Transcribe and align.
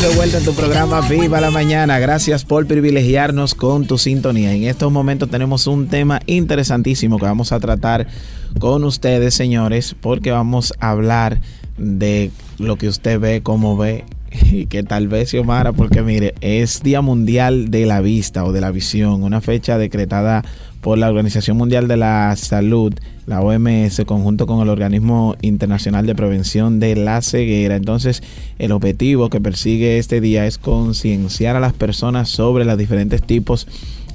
de 0.00 0.16
vuelta 0.16 0.38
en 0.38 0.44
tu 0.44 0.54
programa 0.54 1.00
Viva 1.02 1.40
la 1.40 1.50
Mañana. 1.50 1.98
Gracias 1.98 2.44
por 2.44 2.66
privilegiarnos 2.66 3.54
con 3.54 3.86
tu 3.86 3.96
sintonía. 3.96 4.52
En 4.52 4.64
estos 4.64 4.90
momentos 4.90 5.30
tenemos 5.30 5.66
un 5.66 5.88
tema 5.88 6.20
interesantísimo 6.26 7.18
que 7.18 7.26
vamos 7.26 7.52
a 7.52 7.60
tratar 7.60 8.06
con 8.58 8.82
ustedes, 8.84 9.34
señores, 9.34 9.94
porque 10.00 10.30
vamos 10.30 10.74
a 10.80 10.90
hablar 10.90 11.40
de 11.78 12.30
lo 12.58 12.76
que 12.76 12.88
usted 12.88 13.20
ve, 13.20 13.42
cómo 13.42 13.76
ve 13.76 14.04
y 14.50 14.66
que 14.66 14.82
tal 14.82 15.08
vez 15.08 15.30
Xiomara, 15.30 15.72
porque 15.72 16.02
mire, 16.02 16.34
es 16.40 16.82
Día 16.82 17.00
Mundial 17.00 17.70
de 17.70 17.86
la 17.86 18.00
Vista 18.00 18.44
o 18.44 18.52
de 18.52 18.60
la 18.60 18.70
Visión, 18.70 19.22
una 19.22 19.40
fecha 19.40 19.78
decretada 19.78 20.44
por 20.84 20.98
la 20.98 21.08
Organización 21.08 21.56
Mundial 21.56 21.88
de 21.88 21.96
la 21.96 22.36
Salud, 22.36 22.92
la 23.26 23.40
OMS, 23.40 24.02
conjunto 24.04 24.46
con 24.46 24.60
el 24.60 24.68
Organismo 24.68 25.34
Internacional 25.40 26.04
de 26.06 26.14
Prevención 26.14 26.78
de 26.78 26.94
la 26.94 27.22
Ceguera. 27.22 27.76
Entonces, 27.76 28.22
el 28.58 28.70
objetivo 28.70 29.30
que 29.30 29.40
persigue 29.40 29.96
este 29.96 30.20
día 30.20 30.46
es 30.46 30.58
concienciar 30.58 31.56
a 31.56 31.60
las 31.60 31.72
personas 31.72 32.28
sobre 32.28 32.66
los 32.66 32.76
diferentes 32.76 33.22
tipos 33.22 33.66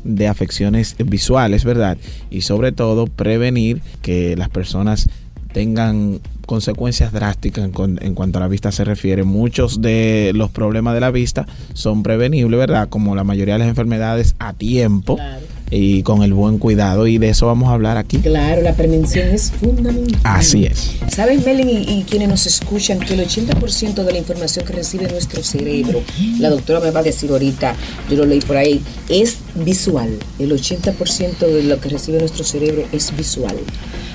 de 0.04 0.28
afecciones 0.28 0.96
visuales, 1.04 1.66
¿verdad? 1.66 1.98
Y 2.30 2.42
sobre 2.42 2.72
todo 2.72 3.08
prevenir 3.08 3.82
que 4.04 4.36
las 4.36 4.50
personas 4.50 5.10
tengan 5.52 6.20
consecuencias 6.46 7.12
drásticas 7.12 7.66
en, 7.66 7.98
en, 8.00 8.14
cuanto 8.14 8.38
a 8.38 8.42
la 8.42 8.48
vista 8.48 8.72
se 8.72 8.84
refiere. 8.84 9.24
Muchos 9.24 9.82
de 9.82 10.34
los 10.36 10.52
problemas 10.52 10.94
de 10.94 11.00
la 11.00 11.10
vista 11.10 11.48
son 11.74 12.04
prevenibles, 12.04 12.60
¿verdad? 12.60 12.90
Como 12.90 13.16
la 13.16 13.24
mayoría 13.24 13.56
de 13.56 13.60
las 13.62 13.70
enfermedades 13.70 14.36
a 14.38 14.54
tiempo. 14.54 15.16
Claro 15.16 15.59
y 15.72 16.04
con 16.04 16.24
el 16.24 16.34
buen 16.34 16.58
cuidado 16.58 17.08
y 17.08 17.18
de 17.18 17.30
eso 17.30 17.48
vamos 17.48 17.70
a 17.70 17.74
hablar 17.74 17.98
aquí. 17.98 18.18
Claro, 18.18 18.62
la 18.62 18.74
prevención 18.74 19.28
es 19.30 19.52
fundamental. 19.52 20.20
Así 20.24 20.66
es. 20.66 20.92
¿Saben, 21.10 21.44
Melen 21.46 21.70
y, 21.70 22.04
quienes 22.10 22.30
nos 22.30 22.46
escuchan 22.46 23.00
que 23.00 23.14
el 23.14 23.22
80% 23.22 24.04
de 24.04 24.12
la 24.12 24.18
información 24.18 24.66
que 24.66 24.74
recibe 24.74 25.08
nuestro 25.10 25.44
cerebro, 25.44 26.02
la 26.40 26.50
doctora 26.50 26.80
me 26.80 26.92
va 26.92 27.02
a 27.02 27.04
decir 27.04 27.30
ahorita, 27.30 27.76
yo 28.10 28.18
lo 28.18 28.26
leí 28.26 28.42
por 28.42 28.58
ahí, 28.58 28.82
es 29.10 29.38
visual. 29.56 30.10
El 30.40 30.52
80% 30.52 31.38
de 31.40 31.64
lo 31.64 31.80
que 31.80 31.90
recibe 31.90 32.20
nuestro 32.20 32.44
cerebro 32.44 32.84
es 32.92 33.16
visual. 33.16 33.56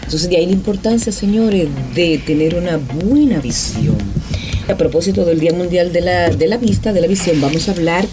Entonces 0.02 0.28
de 0.28 0.36
ahí 0.36 0.46
la 0.46 0.52
importancia, 0.52 1.12
señores, 1.12 1.68
de 1.94 2.18
tener 2.18 2.56
una 2.56 2.76
buena 2.76 3.40
visión. 3.40 3.96
A 4.68 4.76
propósito 4.76 5.24
del 5.24 5.40
Día 5.40 5.52
Mundial 5.52 5.92
de 5.92 6.00
la, 6.00 6.30
de 6.30 6.48
la 6.48 6.56
Vista, 6.56 6.92
de 6.92 7.00
la 7.00 7.06
Visión, 7.06 7.40
vamos 7.40 7.68
a 7.68 7.72
hablar 7.72 8.06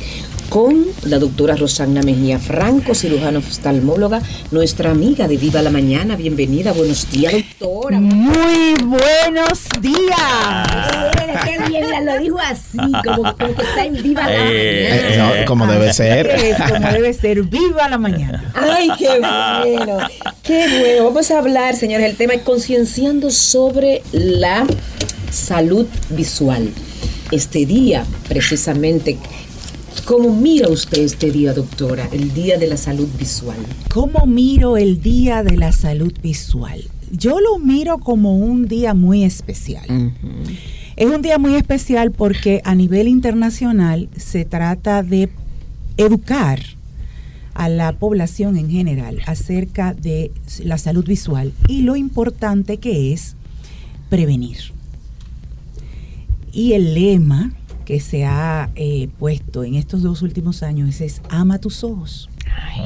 con 0.52 0.86
la 1.06 1.18
doctora 1.18 1.56
Rosana 1.56 2.02
Mejía 2.02 2.38
Franco, 2.38 2.94
cirujano 2.94 3.40
oftalmóloga, 3.40 4.22
nuestra 4.52 4.92
amiga 4.92 5.26
de 5.30 5.38
Viva 5.38 5.62
la 5.62 5.70
Mañana. 5.70 6.18
Bienvenida, 6.18 6.74
buenos 6.74 7.10
días, 7.10 7.32
doctora. 7.58 8.02
Muy 8.02 8.74
buenos 8.84 9.70
días. 9.80 11.16
qué 11.46 11.70
bien, 11.70 12.06
lo 12.06 12.20
dijo 12.20 12.38
así, 12.38 12.78
como, 13.06 13.34
que 13.38 13.46
está 13.46 13.86
en 13.86 14.04
Viva 14.04 14.24
la 14.28 14.52
eh, 14.52 15.16
Mañana. 15.18 15.46
como 15.46 15.68
debe 15.68 15.94
ser. 15.94 16.28
Es, 16.28 16.58
como 16.70 16.92
debe 16.92 17.14
ser, 17.14 17.44
Viva 17.44 17.88
la 17.88 17.98
Mañana. 17.98 18.52
Ay, 18.54 18.90
qué 19.00 19.20
bueno, 19.20 20.00
qué 20.44 20.68
bueno. 20.82 21.06
Vamos 21.06 21.32
a 21.32 21.40
hablar, 21.40 21.78
señores, 21.78 22.10
el 22.10 22.18
tema 22.18 22.34
es 22.34 22.42
concienciando 22.42 23.32
sobre 23.32 24.02
la 24.12 24.66
salud 25.32 25.88
visual. 26.10 26.68
Este 27.32 27.66
día, 27.66 28.04
precisamente, 28.28 29.18
¿Cómo 30.06 30.36
mira 30.36 30.68
usted 30.70 31.04
este 31.04 31.32
día, 31.32 31.54
doctora, 31.54 32.08
el 32.12 32.34
Día 32.34 32.58
de 32.58 32.68
la 32.68 32.78
Salud 32.78 33.08
Visual? 33.20 33.58
¿Cómo 33.94 34.26
miro 34.26 34.78
el 34.78 35.02
Día 35.02 35.44
de 35.44 35.58
la 35.58 35.72
Salud 35.72 36.14
Visual? 36.22 36.84
Yo 37.12 37.40
lo 37.40 37.60
miro 37.60 37.98
como 38.00 38.38
un 38.38 38.68
día 38.68 38.94
muy 38.94 39.24
especial. 39.24 40.14
Es 40.96 41.10
un 41.10 41.22
día 41.22 41.38
muy 41.38 41.56
especial 41.56 42.12
porque 42.12 42.62
a 42.64 42.74
nivel 42.74 43.08
internacional 43.08 44.10
se 44.18 44.46
trata 44.46 45.04
de 45.04 45.30
educar 45.98 46.60
a 47.54 47.70
la 47.70 47.92
población 47.94 48.58
en 48.58 48.70
general 48.70 49.20
acerca 49.26 49.94
de 49.94 50.32
la 50.64 50.78
salud 50.78 51.06
visual 51.06 51.54
y 51.68 51.82
lo 51.82 51.96
importante 51.96 52.78
que 52.78 53.14
es 53.14 53.36
prevenir. 54.10 54.58
Y 56.54 56.74
el 56.74 56.94
lema 56.94 57.54
que 57.92 58.00
se 58.00 58.24
ha 58.24 58.70
eh, 58.76 59.10
puesto 59.20 59.66
en 59.66 59.76
estos 59.76 60.02
dos 60.02 60.22
últimos 60.22 60.64
años 60.64 61.02
es 61.02 61.22
ama 61.28 61.60
tus 61.60 61.84
ojos. 61.84 62.30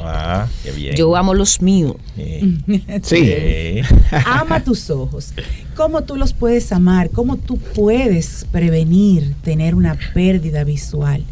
ah, 0.04 0.48
qué 0.64 0.72
bien. 0.72 0.96
Yo 0.96 1.16
amo 1.16 1.36
los 1.36 1.62
míos. 1.62 1.98
Sí. 3.04 3.82
ama 4.26 4.64
tus 4.64 4.90
ojos. 4.90 5.36
¿Cómo 5.76 6.02
tú 6.02 6.16
los 6.16 6.34
puedes 6.34 6.72
amar? 6.72 7.12
¿Cómo 7.12 7.38
tú 7.38 7.60
puedes 7.60 8.48
prevenir 8.52 9.36
tener 9.44 9.76
una 9.76 9.96
pérdida 10.16 10.64
visual? 10.64 11.24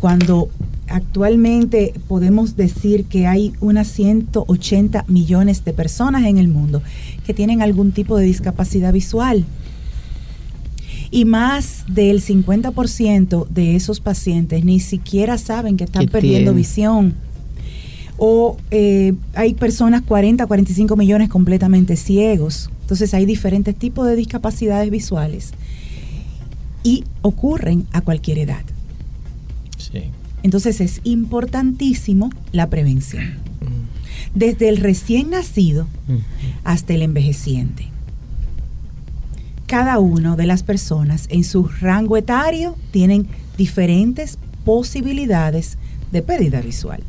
Cuando 0.00 0.48
actualmente 0.86 1.92
podemos 2.08 2.56
decir 2.56 3.04
que 3.04 3.26
hay 3.26 3.52
unas 3.60 3.88
180 3.88 5.04
millones 5.08 5.62
de 5.62 5.74
personas 5.74 6.24
en 6.24 6.38
el 6.38 6.48
mundo 6.48 6.80
que 7.26 7.34
tienen 7.34 7.60
algún 7.60 7.92
tipo 7.92 8.16
de 8.16 8.24
discapacidad 8.24 8.94
visual 8.94 9.44
y 11.10 11.24
más 11.24 11.84
del 11.88 12.22
50% 12.22 13.48
de 13.48 13.76
esos 13.76 14.00
pacientes 14.00 14.64
ni 14.64 14.80
siquiera 14.80 15.38
saben 15.38 15.76
que 15.76 15.84
están 15.84 16.06
perdiendo 16.06 16.54
visión. 16.54 17.14
O 18.18 18.56
eh, 18.70 19.14
hay 19.34 19.54
personas, 19.54 20.02
40, 20.02 20.46
45 20.46 20.96
millones 20.96 21.28
completamente 21.28 21.96
ciegos. 21.96 22.70
Entonces 22.82 23.14
hay 23.14 23.26
diferentes 23.26 23.74
tipos 23.76 24.06
de 24.06 24.16
discapacidades 24.16 24.90
visuales 24.90 25.52
y 26.82 27.04
ocurren 27.22 27.86
a 27.92 28.00
cualquier 28.00 28.38
edad. 28.38 28.62
Entonces 30.42 30.80
es 30.80 31.00
importantísimo 31.04 32.30
la 32.52 32.68
prevención. 32.68 33.24
Mm. 33.24 34.38
Desde 34.38 34.68
el 34.68 34.76
recién 34.76 35.30
nacido 35.30 35.86
hasta 36.64 36.94
el 36.94 37.02
envejeciente 37.02 37.88
cada 39.68 39.98
una 39.98 40.34
de 40.34 40.46
las 40.46 40.62
personas 40.62 41.26
en 41.28 41.44
su 41.44 41.68
rango 41.68 42.16
etario 42.16 42.74
tienen 42.90 43.28
diferentes 43.58 44.38
posibilidades 44.64 45.76
de 46.10 46.22
pérdida 46.22 46.62
visual. 46.62 47.02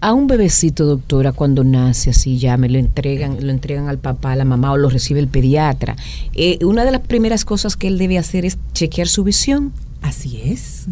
A 0.00 0.12
un 0.12 0.26
bebecito, 0.26 0.86
doctora, 0.86 1.30
cuando 1.30 1.62
nace 1.62 2.10
así, 2.10 2.38
ya 2.38 2.56
me 2.56 2.68
lo 2.68 2.78
entregan, 2.78 3.46
lo 3.46 3.52
entregan 3.52 3.88
al 3.88 3.98
papá, 3.98 4.32
a 4.32 4.36
la 4.36 4.44
mamá 4.44 4.72
o 4.72 4.76
lo 4.76 4.90
recibe 4.90 5.20
el 5.20 5.28
pediatra. 5.28 5.94
Eh, 6.34 6.58
una 6.64 6.84
de 6.84 6.90
las 6.90 7.02
primeras 7.02 7.44
cosas 7.44 7.76
que 7.76 7.86
él 7.86 7.96
debe 7.96 8.18
hacer 8.18 8.44
es 8.44 8.58
chequear 8.74 9.06
su 9.06 9.22
visión. 9.22 9.72
Así 10.02 10.40
es. 10.44 10.86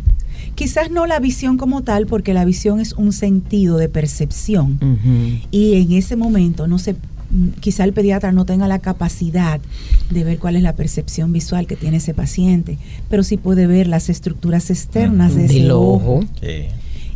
Quizás 0.55 0.93
no 0.93 1.07
la 1.07 1.19
visión 1.19 1.59
como 1.59 1.83
tal, 1.83 2.07
porque 2.07 2.33
la 2.33 2.45
visión 2.45 2.79
es 2.79 2.93
un 2.93 3.13
sentido 3.13 3.77
de 3.77 3.89
percepción. 3.89 4.79
Y 5.51 5.75
en 5.75 5.93
ese 5.93 6.15
momento 6.15 6.69
no 6.69 6.79
se 6.79 6.95
quizá 7.61 7.85
el 7.85 7.93
pediatra 7.93 8.33
no 8.33 8.45
tenga 8.45 8.69
la 8.69 8.79
capacidad 8.79 9.61
de 10.11 10.25
ver 10.25 10.39
cuál 10.39 10.57
es 10.57 10.63
la 10.63 10.75
percepción 10.75 11.33
visual 11.33 11.67
que 11.67 11.77
tiene 11.77 11.99
ese 11.99 12.15
paciente, 12.15 12.79
pero 13.09 13.23
sí 13.23 13.37
puede 13.37 13.67
ver 13.67 13.87
las 13.87 14.09
estructuras 14.09 14.71
externas 14.71 15.35
de 15.35 15.47
ese 15.47 15.71
ojo. 15.73 16.25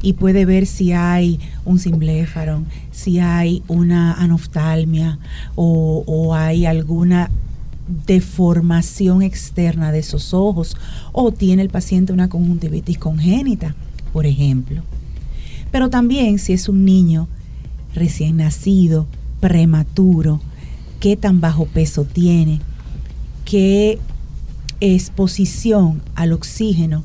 Y 0.03 0.15
puede 0.15 0.47
ver 0.47 0.65
si 0.65 0.93
hay 0.93 1.39
un 1.67 1.79
simbléfaro, 1.79 2.63
si 2.91 3.19
hay 3.19 3.63
una 3.69 4.15
anoftalmia 4.15 5.19
o, 5.57 6.05
o 6.07 6.35
hay 6.35 6.65
alguna 6.65 7.31
deformación 8.07 9.21
externa 9.23 9.93
de 9.93 9.99
esos 9.99 10.33
ojos 10.33 10.77
o 11.13 11.33
tiene 11.33 11.61
el 11.61 11.69
paciente 11.69 12.13
una 12.13 12.29
conjuntivitis 12.29 12.99
congénita, 12.99 13.75
por 14.13 14.25
ejemplo. 14.25 14.83
Pero 15.71 15.91
también 15.91 16.39
si 16.39 16.55
es 16.55 16.69
un 16.69 16.85
niño 16.85 17.29
recién 17.95 18.39
nacido 18.39 19.07
prematuro, 19.41 20.41
qué 21.01 21.17
tan 21.17 21.41
bajo 21.41 21.67
peso 21.67 22.05
tiene, 22.05 22.61
qué 23.45 23.99
exposición 24.81 26.03
al 26.15 26.33
oxígeno 26.33 27.03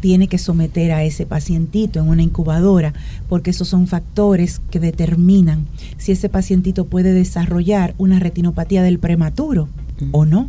tiene 0.00 0.26
que 0.26 0.38
someter 0.38 0.90
a 0.90 1.04
ese 1.04 1.26
pacientito 1.26 2.00
en 2.00 2.08
una 2.08 2.24
incubadora, 2.24 2.92
porque 3.28 3.50
esos 3.50 3.68
son 3.68 3.86
factores 3.86 4.60
que 4.70 4.80
determinan 4.80 5.66
si 5.96 6.10
ese 6.10 6.28
pacientito 6.28 6.86
puede 6.86 7.12
desarrollar 7.12 7.94
una 7.98 8.18
retinopatía 8.18 8.82
del 8.82 8.98
prematuro 8.98 9.68
o 10.10 10.24
no. 10.24 10.48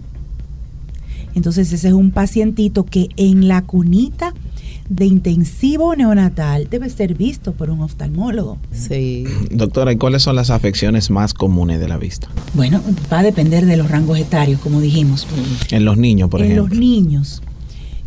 Entonces 1.35 1.71
ese 1.71 1.89
es 1.89 1.93
un 1.93 2.09
pacientito 2.09 2.83
que 2.83 3.09
en 3.15 3.47
la 3.47 3.61
cunita 3.61 4.33
de 4.95 5.05
intensivo 5.05 5.95
neonatal 5.95 6.69
debe 6.69 6.87
ser 6.89 7.15
visto 7.15 7.53
por 7.53 7.71
un 7.71 7.81
oftalmólogo. 7.81 8.59
Sí. 8.71 9.25
Doctora, 9.51 9.91
¿y 9.91 9.97
cuáles 9.97 10.21
son 10.21 10.35
las 10.35 10.51
afecciones 10.51 11.09
más 11.09 11.33
comunes 11.33 11.79
de 11.79 11.87
la 11.87 11.97
vista? 11.97 12.27
Bueno, 12.53 12.81
va 13.11 13.19
a 13.19 13.23
depender 13.23 13.65
de 13.65 13.75
los 13.75 13.89
rangos 13.89 14.19
etarios, 14.19 14.59
como 14.59 14.81
dijimos. 14.81 15.27
En 15.71 15.83
los 15.83 15.97
niños, 15.97 16.29
por 16.29 16.41
ejemplo. 16.41 16.65
En 16.65 16.69
los 16.69 16.79
niños. 16.79 17.41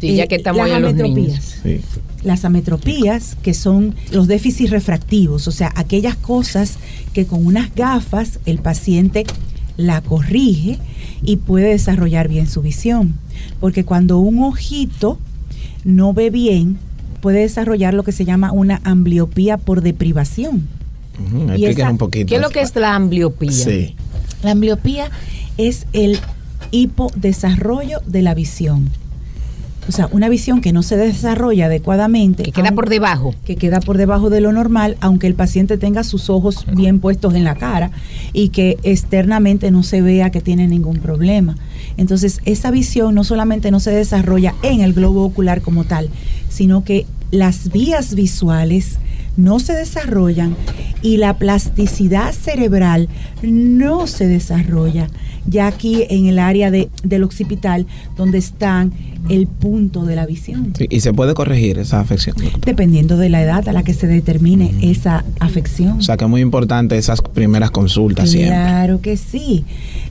Sí, 0.01 0.15
ya 0.15 0.27
que 0.27 0.37
estamos 0.37 0.69
en 0.69 0.83
los 0.83 0.95
niños. 0.95 1.57
Sí. 1.63 1.81
Las 2.23 2.45
ametropías, 2.45 3.37
que 3.43 3.55
son 3.55 3.95
los 4.13 4.29
déficits 4.29 4.71
refractivos, 4.71 5.49
o 5.49 5.53
sea, 5.53 5.73
aquellas 5.75 6.17
cosas 6.17 6.79
que 7.13 7.27
con 7.27 7.45
unas 7.45 7.75
gafas 7.75 8.39
el 8.47 8.59
paciente 8.59 9.25
la 9.77 10.01
corrige 10.03 10.79
y 11.23 11.37
puede 11.37 11.71
desarrollar 11.71 12.29
bien 12.29 12.47
su 12.47 12.63
visión. 12.63 13.15
Porque 13.59 13.85
cuando 13.85 14.19
un 14.19 14.43
ojito 14.43 15.19
no 15.87 16.13
ve 16.13 16.31
bien, 16.31 16.79
puede 17.23 17.41
desarrollar 17.41 17.95
lo 17.95 18.03
que 18.03 18.13
se 18.13 18.25
llama 18.25 18.51
una 18.53 18.81
ambliopía 18.85 19.57
por 19.57 19.83
deprivación. 19.83 20.69
Un 21.19 21.99
poquito. 21.99 22.29
¿Qué 22.29 22.35
es 22.35 22.43
lo 22.43 22.51
que 22.51 22.61
es 22.61 22.75
la 22.75 22.95
ambliopía? 22.95 23.53
Sí. 23.53 23.95
La 24.43 24.51
ambliopía 24.51 25.11
es 25.57 25.87
el 25.93 26.19
hipodesarrollo 26.73 28.01
de 28.05 28.23
la 28.23 28.35
visión. 28.35 28.91
O 29.89 29.93
sea, 29.93 30.09
una 30.11 30.29
visión 30.29 30.61
que 30.61 30.73
no 30.73 30.83
se 30.83 30.97
desarrolla 30.97 31.67
adecuadamente. 31.67 32.43
Que 32.43 32.53
queda 32.53 32.73
por 32.73 32.89
debajo. 32.89 33.35
que 33.45 33.57
queda 33.57 33.81
por 33.81 33.99
debajo 33.99 34.31
de 34.31 34.41
lo 34.41 34.53
normal, 34.53 34.97
aunque 35.01 35.27
el 35.27 35.35
paciente 35.35 35.79
tenga 35.79 36.03
sus 36.03 36.29
ojos 36.29 36.67
bien 36.75 36.99
puestos 36.99 37.35
en 37.35 37.45
la 37.45 37.55
cara 37.55 37.91
y 38.33 38.49
que 38.49 38.79
externamente 38.83 39.71
no 39.71 39.83
se 39.83 40.03
vea 40.03 40.31
que 40.31 40.41
tiene 40.41 40.67
ningún 40.67 40.99
problema. 40.99 41.57
Entonces, 41.97 42.41
esa 42.45 42.71
visión 42.71 43.15
no 43.15 43.25
solamente 43.25 43.71
no 43.71 43.81
se 43.81 43.93
desarrolla 43.93 44.55
en 44.63 44.81
el 44.81 44.93
globo 44.93 45.25
ocular 45.25 45.61
como 45.61 45.85
tal, 45.85 46.11
sino 46.49 46.85
que 46.85 47.07
las 47.31 47.71
vías 47.71 48.15
visuales 48.15 48.99
no 49.37 49.59
se 49.59 49.73
desarrollan 49.75 50.57
y 51.03 51.19
la 51.19 51.37
plasticidad 51.39 52.33
cerebral 52.33 53.09
no 53.43 54.07
se 54.07 54.27
desarrolla, 54.27 55.09
ya 55.47 55.67
aquí 55.67 56.05
en 56.09 56.27
el 56.27 56.39
área 56.39 56.71
de, 56.71 56.89
del 57.05 57.23
occipital, 57.23 57.87
donde 58.17 58.39
están 58.39 58.93
el 59.29 59.47
punto 59.47 60.05
de 60.05 60.15
la 60.15 60.25
visión 60.25 60.73
Sí, 60.79 60.87
Y 60.89 61.01
se 61.01 61.13
puede 61.13 61.35
corregir 61.35 61.79
esa 61.79 62.01
afección. 62.01 62.37
dependiendo 62.65 63.17
de 63.17 63.29
la 63.29 63.43
edad 63.43 63.69
a 63.69 63.73
la 63.73 63.83
que 63.83 63.93
se 63.93 64.07
determine 64.07 64.75
esa 64.83 65.25
afección. 65.41 65.99
O 65.99 66.03
sea 66.03 66.17
que 66.17 66.25
es 66.25 66.31
muy 66.31 66.41
importante 66.41 66.97
esas 66.97 67.21
primeras 67.23 67.71
consultas 67.71 68.31
siempre. 68.31 68.55
Claro 68.57 69.01
que 69.01 69.17
sí. 69.17 69.65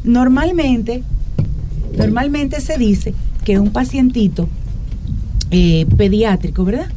Normalmente, 0.04 1.04
normalmente 1.98 2.62
se 2.62 2.78
dice 2.78 3.14
que 3.44 3.60
un 3.60 3.72
pacientito 3.72 4.50
eh, 5.52 5.86
pediátrico, 5.98 6.66
¿verdad? 6.66 6.88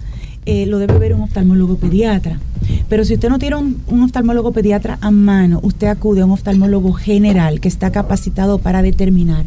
Eh, 0.50 0.65
lo 0.65 0.79
debe 0.79 0.99
ver 0.99 1.12
un 1.12 1.21
oftalmólogo 1.21 1.77
pediatra. 1.77 2.41
Pero 2.89 3.05
si 3.05 3.12
usted 3.12 3.29
no 3.29 3.39
tiene 3.39 3.56
un, 3.56 3.83
un 3.87 4.03
oftalmólogo 4.03 4.53
pediatra 4.53 4.97
a 5.03 5.11
mano, 5.11 5.61
usted 5.62 5.89
acude 5.89 6.23
a 6.23 6.25
un 6.25 6.31
oftalmólogo 6.31 6.95
general 6.95 7.61
que 7.61 7.69
está 7.69 7.93
capacitado 7.93 8.56
para 8.56 8.81
determinar 8.81 9.45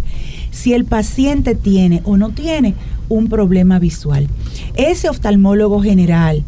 si 0.51 0.73
el 0.73 0.85
paciente 0.85 1.55
tiene 1.55 2.01
o 2.03 2.17
no 2.17 2.29
tiene 2.29 2.75
un 3.09 3.29
problema 3.29 3.79
visual. 3.79 4.27
Ese 4.75 5.09
oftalmólogo 5.09 5.81
general 5.81 6.43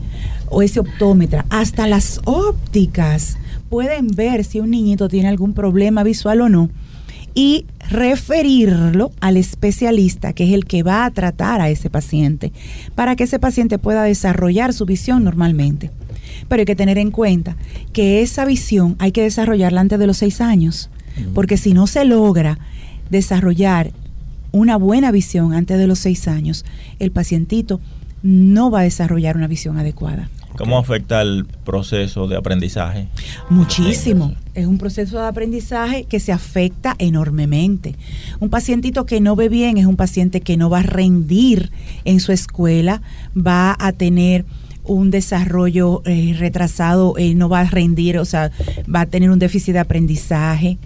o 0.52 0.62
ese 0.62 0.82
optómetra, 0.82 1.48
hasta 1.50 1.88
las 1.88 2.22
ópticas, 2.26 3.40
pueden 3.72 4.06
ver 4.10 4.44
si 4.44 4.60
un 4.60 4.70
niñito 4.70 5.08
tiene 5.08 5.30
algún 5.30 5.54
problema 5.54 6.04
visual 6.04 6.42
o 6.42 6.50
no 6.50 6.70
y 7.34 7.66
referirlo 7.90 9.12
al 9.22 9.38
especialista, 9.38 10.34
que 10.34 10.46
es 10.46 10.54
el 10.54 10.66
que 10.66 10.84
va 10.84 11.06
a 11.06 11.12
tratar 11.12 11.62
a 11.62 11.70
ese 11.70 11.90
paciente, 11.90 12.52
para 12.96 13.16
que 13.16 13.26
ese 13.26 13.40
paciente 13.40 13.80
pueda 13.80 14.04
desarrollar 14.04 14.74
su 14.74 14.86
visión 14.86 15.24
normalmente. 15.24 15.92
Pero 16.48 16.62
hay 16.62 16.66
que 16.66 16.76
tener 16.76 16.98
en 16.98 17.12
cuenta 17.12 17.56
que 17.92 18.22
esa 18.22 18.46
visión 18.46 18.96
hay 19.00 19.12
que 19.12 19.22
desarrollarla 19.22 19.82
antes 19.82 20.00
de 20.00 20.08
los 20.08 20.18
seis 20.18 20.42
años, 20.42 20.90
porque 21.34 21.58
si 21.58 21.74
no 21.74 21.88
se 21.88 22.06
logra 22.06 22.58
desarrollar 23.10 23.92
una 24.52 24.78
buena 24.78 25.12
visión 25.12 25.54
antes 25.54 25.78
de 25.78 25.88
los 25.88 26.00
seis 26.00 26.28
años, 26.28 26.66
el 27.00 27.12
pacientito 27.12 27.80
no 28.22 28.72
va 28.72 28.82
a 28.82 28.84
desarrollar 28.84 29.36
una 29.36 29.48
visión 29.48 29.78
adecuada. 29.78 30.30
¿Cómo 30.58 30.78
afecta 30.78 31.22
el 31.22 31.46
proceso 31.64 32.28
de 32.28 32.36
aprendizaje? 32.36 33.08
Muchísimo. 33.50 34.36
Es 34.54 34.68
un 34.68 34.78
proceso 34.78 35.20
de 35.20 35.26
aprendizaje 35.26 36.04
que 36.04 36.20
se 36.20 36.32
afecta 36.32 36.96
enormemente. 37.00 37.96
Un 38.40 38.50
pacientito 38.50 39.06
que 39.06 39.20
no 39.20 39.36
ve 39.36 39.50
bien 39.50 39.78
es 39.78 39.88
un 39.88 39.96
paciente 39.96 40.42
que 40.42 40.58
no 40.58 40.70
va 40.70 40.80
a 40.80 40.84
rendir 40.84 41.72
en 42.06 42.20
su 42.20 42.32
escuela, 42.32 43.02
va 43.36 43.76
a 43.80 43.94
tener 43.94 44.46
un 44.84 45.12
desarrollo 45.12 46.04
eh, 46.06 46.36
retrasado, 46.38 47.18
eh, 47.18 47.34
no 47.34 47.50
va 47.50 47.62
a 47.62 47.66
rendir, 47.66 48.20
o 48.20 48.26
sea, 48.26 48.52
va 48.94 49.02
a 49.02 49.06
tener 49.06 49.32
un 49.32 49.40
déficit 49.40 49.74
de 49.74 49.80
aprendizaje. 49.80 50.78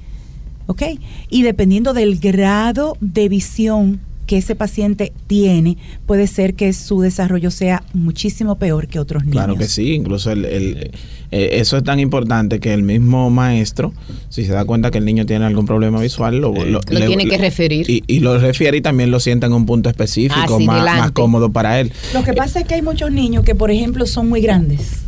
¿Ok? 0.67 0.83
Y 1.29 1.43
dependiendo 1.43 1.93
del 1.93 2.19
grado 2.19 2.97
de 2.99 3.29
visión 3.29 4.01
que 4.27 4.37
ese 4.37 4.53
paciente 4.55 5.11
tiene, 5.25 5.77
puede 6.05 6.27
ser 6.27 6.53
que 6.53 6.71
su 6.73 7.01
desarrollo 7.01 7.49
sea 7.49 7.81
muchísimo 7.93 8.57
peor 8.59 8.87
que 8.87 8.99
otros 8.99 9.23
niños. 9.23 9.33
Claro 9.33 9.55
que 9.55 9.67
sí, 9.67 9.93
incluso 9.93 10.29
el, 10.31 10.45
el- 10.45 10.91
eh, 11.31 11.49
eso 11.59 11.75
es 11.77 11.83
tan 11.83 11.99
importante 11.99 12.59
que 12.59 12.73
el 12.73 12.83
mismo 12.83 13.29
maestro, 13.29 13.93
si 14.29 14.45
se 14.45 14.53
da 14.53 14.63
cuenta 14.63 14.91
que 14.91 14.97
el 14.99 15.05
niño 15.05 15.25
tiene 15.25 15.43
algún 15.45 15.65
problema 15.65 15.99
visual, 15.99 16.37
lo. 16.37 16.53
Lo 16.53 16.79
tiene 16.81 17.25
que 17.27 17.37
referir. 17.37 17.89
Y, 17.89 18.03
y 18.07 18.19
lo 18.19 18.37
refiere 18.37 18.77
y 18.77 18.81
también 18.81 19.11
lo 19.11 19.19
sienta 19.19 19.47
en 19.47 19.53
un 19.53 19.65
punto 19.65 19.89
específico, 19.89 20.39
Ah, 20.39 20.55
sí, 20.57 20.65
más, 20.65 21.11
cómodo 21.11 21.49
para 21.51 21.79
él. 21.81 21.91
Lo 22.13 22.23
que 22.23 22.33
pasa 22.33 22.59
es 22.61 22.67
que 22.67 22.75
hay 22.75 22.81
muchos 22.81 23.11
niños 23.11 23.43
que, 23.43 23.55
por 23.55 23.71
ejemplo, 23.71 24.05
son 24.05 24.29
muy 24.29 24.39
grandes. 24.41 24.99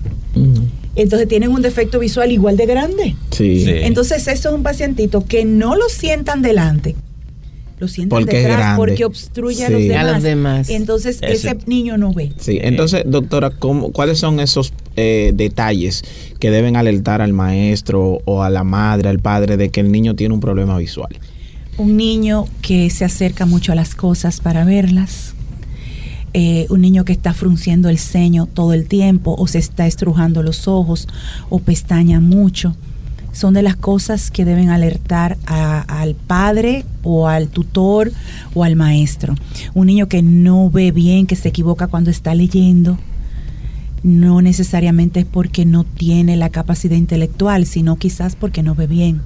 Entonces 0.96 1.28
tienen 1.28 1.52
un 1.52 1.62
defecto 1.62 2.00
visual 2.00 2.32
igual 2.32 2.58
de 2.58 2.66
grande. 2.66 3.16
Sí. 3.32 3.64
Sí. 3.66 3.72
Entonces 3.84 4.28
eso 4.28 4.50
es 4.50 4.56
un 4.56 4.64
pacientito 4.64 5.26
que 5.26 5.46
no 5.46 5.76
lo 5.76 5.88
sientan 5.90 6.42
delante, 6.42 6.96
lo 7.80 7.88
sientan 7.88 8.20
Porque 8.20 8.38
es 8.38 8.44
detrás 8.44 8.60
grande. 8.60 8.78
porque 8.78 9.06
obstruye 9.06 9.66
a, 9.66 9.70
los 9.70 9.80
A 9.82 9.84
demás. 9.84 10.14
los 10.14 10.24
demás. 10.24 10.70
Entonces 10.70 11.20
Ese- 11.22 11.50
ese 11.52 11.58
niño 11.66 11.98
no 11.98 12.14
ve. 12.14 12.34
Sí, 12.38 12.60
entonces, 12.62 13.04
doctora, 13.06 13.52
¿cómo, 13.52 13.92
¿cuáles 13.92 14.20
son 14.20 14.40
esos 14.40 14.74
eh, 14.96 15.32
detalles 15.34 16.04
que 16.40 16.52
deben 16.52 16.76
alertar 16.76 17.22
al 17.22 17.32
maestro 17.34 18.20
o 18.26 18.44
a 18.44 18.50
la 18.50 18.64
madre, 18.64 19.10
al 19.10 19.20
padre, 19.20 19.56
de 19.58 19.70
que 19.70 19.80
el 19.80 19.92
niño 19.92 20.16
tiene 20.16 20.34
un 20.34 20.40
problema 20.42 20.78
visual? 20.78 21.18
Un 21.78 21.96
niño 21.96 22.46
que 22.62 22.90
se 22.90 23.06
acerca 23.06 23.46
mucho 23.46 23.72
a 23.72 23.76
las 23.76 23.96
cosas 23.96 24.42
para 24.42 24.66
verlas. 24.66 25.34
eh, 26.34 26.68
un 26.70 26.82
niño 26.82 27.06
que 27.06 27.12
está 27.12 27.34
frunciendo 27.34 27.90
el 27.90 27.98
ceño 27.98 28.46
todo 28.46 28.74
el 28.74 28.88
tiempo 28.88 29.36
o 29.40 29.48
se 29.48 29.58
está 29.58 29.88
estrujando 29.88 30.44
los 30.44 30.68
ojos 30.68 31.08
o 31.50 31.58
pestaña 31.58 32.20
mucho. 32.20 32.76
Son 33.32 33.54
de 33.54 33.62
las 33.62 33.76
cosas 33.76 34.32
que 34.32 34.46
deben 34.46 34.70
alertar 34.70 35.38
al 35.46 36.16
padre 36.16 36.86
o 37.04 37.28
al 37.28 37.48
tutor 37.48 38.12
o 38.54 38.64
al 38.64 38.76
maestro. 38.76 39.36
Un 39.74 39.88
niño 39.88 40.08
que 40.08 40.22
no 40.22 40.70
ve 40.70 40.92
bien, 40.92 41.28
que 41.28 41.36
se 41.36 41.50
equivoca 41.50 41.88
cuando 41.88 42.10
está 42.10 42.34
leyendo, 42.34 42.98
no 44.04 44.42
necesariamente 44.42 45.22
es 45.22 45.26
porque 45.26 45.66
no 45.66 45.84
tiene 45.84 46.38
la 46.38 46.50
capacidad 46.50 46.96
intelectual, 46.96 47.66
sino 47.66 47.98
quizás 47.98 48.36
porque 48.36 48.64
no 48.64 48.76
ve 48.76 48.88
bien. 48.88 49.22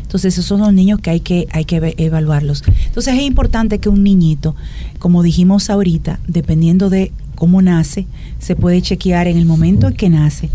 Entonces 0.00 0.34
esos 0.34 0.46
son 0.46 0.60
los 0.60 0.72
niños 0.72 1.00
que 1.00 1.10
hay 1.10 1.20
que, 1.20 1.46
hay 1.50 1.66
que 1.66 1.94
evaluarlos. 1.98 2.62
Entonces 2.86 3.14
es 3.14 3.22
importante 3.22 3.78
que 3.78 3.90
un 3.90 4.02
niñito, 4.02 4.56
como 4.98 5.22
dijimos 5.22 5.68
ahorita, 5.68 6.18
dependiendo 6.26 6.88
de 6.88 7.12
cómo 7.34 7.60
nace, 7.60 8.06
se 8.38 8.56
puede 8.56 8.80
chequear 8.80 9.26
en 9.26 9.36
el 9.36 9.44
momento 9.44 9.88
en 9.88 9.94
que 9.94 10.08
nace 10.08 10.48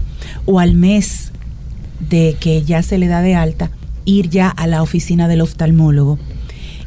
o 0.46 0.60
al 0.60 0.74
mes 0.74 1.33
de 2.10 2.36
que 2.40 2.64
ya 2.64 2.82
se 2.82 2.98
le 2.98 3.08
da 3.08 3.22
de 3.22 3.36
alta, 3.36 3.72
ir 4.06 4.30
ya 4.30 4.50
a 4.50 4.68
la 4.68 4.82
oficina 4.82 5.28
del 5.28 5.42
oftalmólogo. 5.42 6.20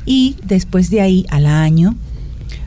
Y 0.05 0.37
después 0.45 0.91
de 0.91 1.01
ahí, 1.01 1.27
al 1.31 1.47
año, 1.47 1.97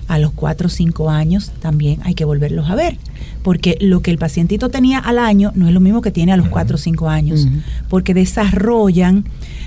a 0.08 0.20
los 0.20 0.32
4 0.32 0.68
o 0.68 0.70
5 0.70 1.10
años, 1.10 1.52
también 1.62 2.00
hay 2.04 2.16
que 2.16 2.26
volverlos 2.26 2.70
a 2.70 2.76
ver. 2.76 2.98
Porque 3.44 3.78
lo 3.80 4.02
que 4.02 4.12
el 4.12 4.18
pacientito 4.18 4.70
tenía 4.70 5.00
al 5.00 5.20
año 5.20 5.52
no 5.56 5.68
es 5.68 5.74
lo 5.74 5.80
mismo 5.80 6.02
que 6.02 6.12
tiene 6.12 6.34
a 6.34 6.38
los 6.38 6.50
4 6.50 6.76
o 6.76 6.80
5 6.80 7.10
años. 7.10 7.48
Porque 7.88 8.14
desarrollan 8.14 9.26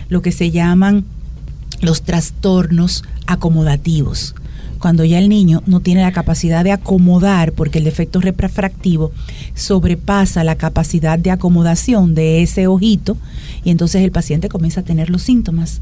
lo 0.09 0.21
que 0.21 0.33
se 0.33 0.51
llaman 0.51 1.05
los 1.81 2.03
trastornos 2.03 3.05
acomodativos. 3.27 4.35
Cuando 4.83 5.05
ya 5.05 5.21
el 5.21 5.29
niño 5.29 5.63
no 5.65 5.79
tiene 5.79 6.03
la 6.03 6.11
capacidad 6.11 6.65
de 6.65 6.73
acomodar, 6.73 7.53
porque 7.53 7.79
el 7.79 7.85
defecto 7.85 8.21
refractivo 8.21 9.13
sobrepasa 9.55 10.43
la 10.43 10.57
capacidad 10.57 11.21
de 11.21 11.31
acomodación 11.31 12.17
de 12.17 12.43
ese 12.43 12.67
ojito, 12.67 13.17
y 13.63 13.71
entonces 13.71 14.03
el 14.03 14.11
paciente 14.11 14.49
comienza 14.49 14.81
a 14.81 14.83
tener 14.83 15.09
los 15.09 15.23
síntomas. 15.23 15.81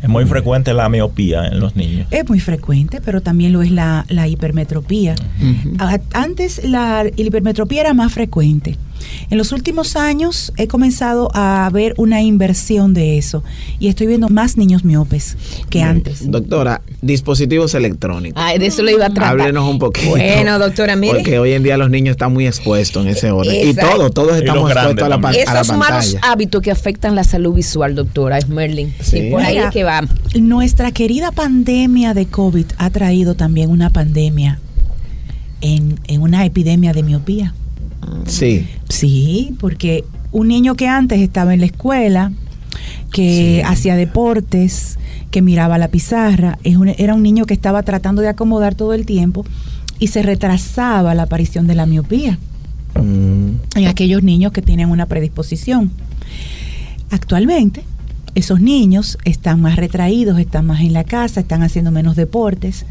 Es 0.00 0.08
muy 0.08 0.24
frecuente 0.24 0.72
la 0.72 0.88
miopía 0.88 1.48
en 1.48 1.58
los 1.58 1.74
niños. 1.74 2.06
Es 2.12 2.28
muy 2.28 2.38
frecuente, 2.38 3.00
pero 3.04 3.22
también 3.22 3.52
lo 3.52 3.62
es 3.62 3.72
la, 3.72 4.06
la 4.08 4.28
hipermetropía. 4.28 5.16
Antes 6.12 6.62
la 6.62 7.06
hipermetropía 7.16 7.80
era 7.80 7.92
más 7.92 8.12
frecuente. 8.12 8.78
En 9.30 9.38
los 9.38 9.52
últimos 9.52 9.96
años 9.96 10.52
he 10.56 10.68
comenzado 10.68 11.30
a 11.34 11.68
ver 11.72 11.94
una 11.96 12.22
inversión 12.22 12.94
de 12.94 13.18
eso 13.18 13.42
y 13.78 13.88
estoy 13.88 14.06
viendo 14.06 14.28
más 14.28 14.56
niños 14.56 14.84
miopes 14.84 15.36
que 15.70 15.82
antes. 15.82 16.30
Doctora, 16.30 16.82
dispositivos 17.02 17.74
electrónicos. 17.74 18.42
Ay, 18.42 18.58
de 18.58 18.66
eso 18.66 18.82
le 18.82 18.92
iba 18.92 19.06
a 19.06 19.10
tratar. 19.10 19.40
Háblenos 19.40 19.68
un 19.68 19.78
poquito. 19.78 20.10
Bueno, 20.10 20.58
doctora, 20.58 20.96
mire. 20.96 21.14
Porque 21.14 21.38
hoy 21.38 21.52
en 21.52 21.62
día 21.62 21.76
los 21.76 21.90
niños 21.90 22.12
están 22.12 22.32
muy 22.32 22.46
expuestos 22.46 23.04
en 23.04 23.10
ese 23.10 23.30
orden. 23.30 23.54
Y 23.54 23.70
Exacto. 23.70 23.96
todos, 23.96 24.14
todos 24.14 24.36
Y 24.36 24.38
estamos 24.40 24.70
expuestos 24.70 25.02
a 25.04 25.08
la, 25.08 25.14
a 25.16 25.18
la 25.18 25.30
Esos 25.32 25.68
malos 25.76 25.88
pantalla. 25.88 26.20
hábitos 26.22 26.62
que 26.62 26.70
afectan 26.70 27.14
la 27.14 27.24
salud 27.24 27.54
visual, 27.54 27.94
doctora, 27.94 28.38
es 28.38 28.48
Merlin. 28.48 28.94
Sí. 29.00 29.18
Y 29.18 29.30
por 29.30 29.40
ahí 29.42 29.54
Mira, 29.56 29.68
es 29.68 29.72
que 29.74 29.84
va. 29.84 30.02
Nuestra 30.38 30.92
querida 30.92 31.32
pandemia 31.32 32.14
de 32.14 32.26
COVID 32.26 32.66
ha 32.78 32.90
traído 32.90 33.34
también 33.34 33.70
una 33.70 33.90
pandemia 33.90 34.58
en, 35.60 35.98
en 36.06 36.20
una 36.22 36.44
epidemia 36.44 36.92
de 36.92 37.02
miopía. 37.02 37.54
Sí. 38.26 38.66
Sí, 38.88 39.56
porque 39.60 40.04
un 40.32 40.48
niño 40.48 40.74
que 40.74 40.88
antes 40.88 41.20
estaba 41.20 41.54
en 41.54 41.60
la 41.60 41.66
escuela 41.66 42.32
que 43.12 43.62
hacía 43.64 43.96
deportes, 43.96 44.98
que 45.30 45.42
miraba 45.42 45.78
la 45.78 45.88
pizarra. 45.88 46.58
era 46.62 47.14
un 47.14 47.22
niño 47.22 47.46
que 47.46 47.54
estaba 47.54 47.82
tratando 47.82 48.22
de 48.22 48.28
acomodar 48.28 48.74
todo 48.74 48.94
el 48.94 49.06
tiempo 49.06 49.44
y 49.98 50.08
se 50.08 50.22
retrasaba 50.22 51.14
la 51.14 51.24
aparición 51.24 51.66
de 51.66 51.74
la 51.74 51.86
miopía 51.86 52.38
mm. 52.94 53.76
en 53.76 53.86
aquellos 53.86 54.22
niños 54.22 54.52
que 54.52 54.62
tienen 54.62 54.90
una 54.90 55.06
predisposición. 55.06 55.90
Actualmente, 57.10 57.82
esos 58.34 58.60
niños 58.60 59.18
están 59.24 59.60
más 59.60 59.76
retraídos, 59.76 60.38
están 60.38 60.66
más 60.66 60.80
en 60.80 60.92
la 60.92 61.04
casa, 61.04 61.40
están 61.40 61.62
haciendo 61.62 61.90
menos 61.90 62.16
deportes, 62.16 62.84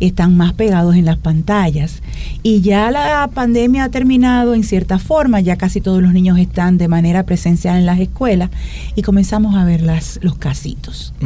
están 0.00 0.36
más 0.36 0.52
pegados 0.52 0.96
en 0.96 1.04
las 1.04 1.18
pantallas. 1.18 2.02
Y 2.42 2.60
ya 2.60 2.90
la 2.90 3.28
pandemia 3.32 3.84
ha 3.84 3.88
terminado 3.88 4.54
en 4.54 4.64
cierta 4.64 4.98
forma, 4.98 5.40
ya 5.40 5.56
casi 5.56 5.80
todos 5.80 6.02
los 6.02 6.12
niños 6.12 6.38
están 6.38 6.78
de 6.78 6.88
manera 6.88 7.24
presencial 7.24 7.78
en 7.78 7.86
las 7.86 8.00
escuelas 8.00 8.50
y 8.94 9.02
comenzamos 9.02 9.54
a 9.56 9.64
ver 9.64 9.82
las, 9.82 10.18
los 10.22 10.36
casitos. 10.36 11.14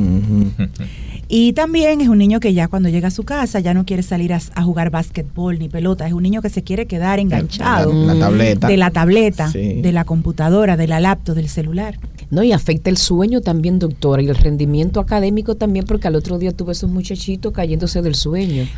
Y 1.28 1.52
también 1.54 2.00
es 2.00 2.08
un 2.08 2.18
niño 2.18 2.38
que 2.38 2.54
ya 2.54 2.68
cuando 2.68 2.88
llega 2.88 3.08
a 3.08 3.10
su 3.10 3.24
casa 3.24 3.58
ya 3.60 3.74
no 3.74 3.84
quiere 3.84 4.02
salir 4.02 4.32
a, 4.32 4.62
jugar 4.62 4.90
básquetbol 4.90 5.58
ni 5.58 5.68
pelota, 5.68 6.06
es 6.06 6.12
un 6.12 6.22
niño 6.22 6.42
que 6.42 6.50
se 6.50 6.62
quiere 6.62 6.86
quedar 6.86 7.18
enganchado 7.18 7.92
la, 7.92 8.18
tableta. 8.18 8.68
de 8.68 8.76
la 8.76 8.90
tableta, 8.90 9.50
de 9.50 9.92
la 9.92 10.04
computadora, 10.04 10.76
de 10.76 10.86
la 10.86 11.00
laptop, 11.00 11.34
del 11.34 11.48
celular. 11.48 11.98
No, 12.30 12.42
y 12.42 12.50
afecta 12.52 12.90
el 12.90 12.96
sueño 12.96 13.40
también, 13.40 13.78
doctora, 13.78 14.20
y 14.20 14.28
el 14.28 14.34
rendimiento 14.34 14.98
académico 14.98 15.54
también, 15.54 15.84
porque 15.84 16.08
al 16.08 16.16
otro 16.16 16.38
día 16.38 16.50
tuve 16.50 16.72
esos 16.72 16.90
muchachitos 16.90 17.52
cayéndose 17.52 18.02
del 18.02 18.14
sueño. 18.14 18.66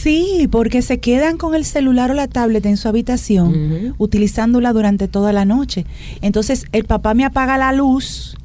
Sí, 0.00 0.48
porque 0.50 0.82
se 0.82 0.98
quedan 0.98 1.36
con 1.36 1.54
el 1.54 1.64
celular 1.64 2.10
o 2.10 2.14
la 2.14 2.28
tableta 2.28 2.68
en 2.68 2.76
su 2.76 2.88
habitación, 2.88 3.94
utilizándola 3.98 4.72
durante 4.72 5.08
toda 5.08 5.32
la 5.32 5.44
noche. 5.44 5.86
Entonces, 6.20 6.66
el 6.72 6.84
papá 6.84 7.14
me 7.14 7.24
apaga 7.24 7.56
la 7.58 7.72
luz 7.72 8.36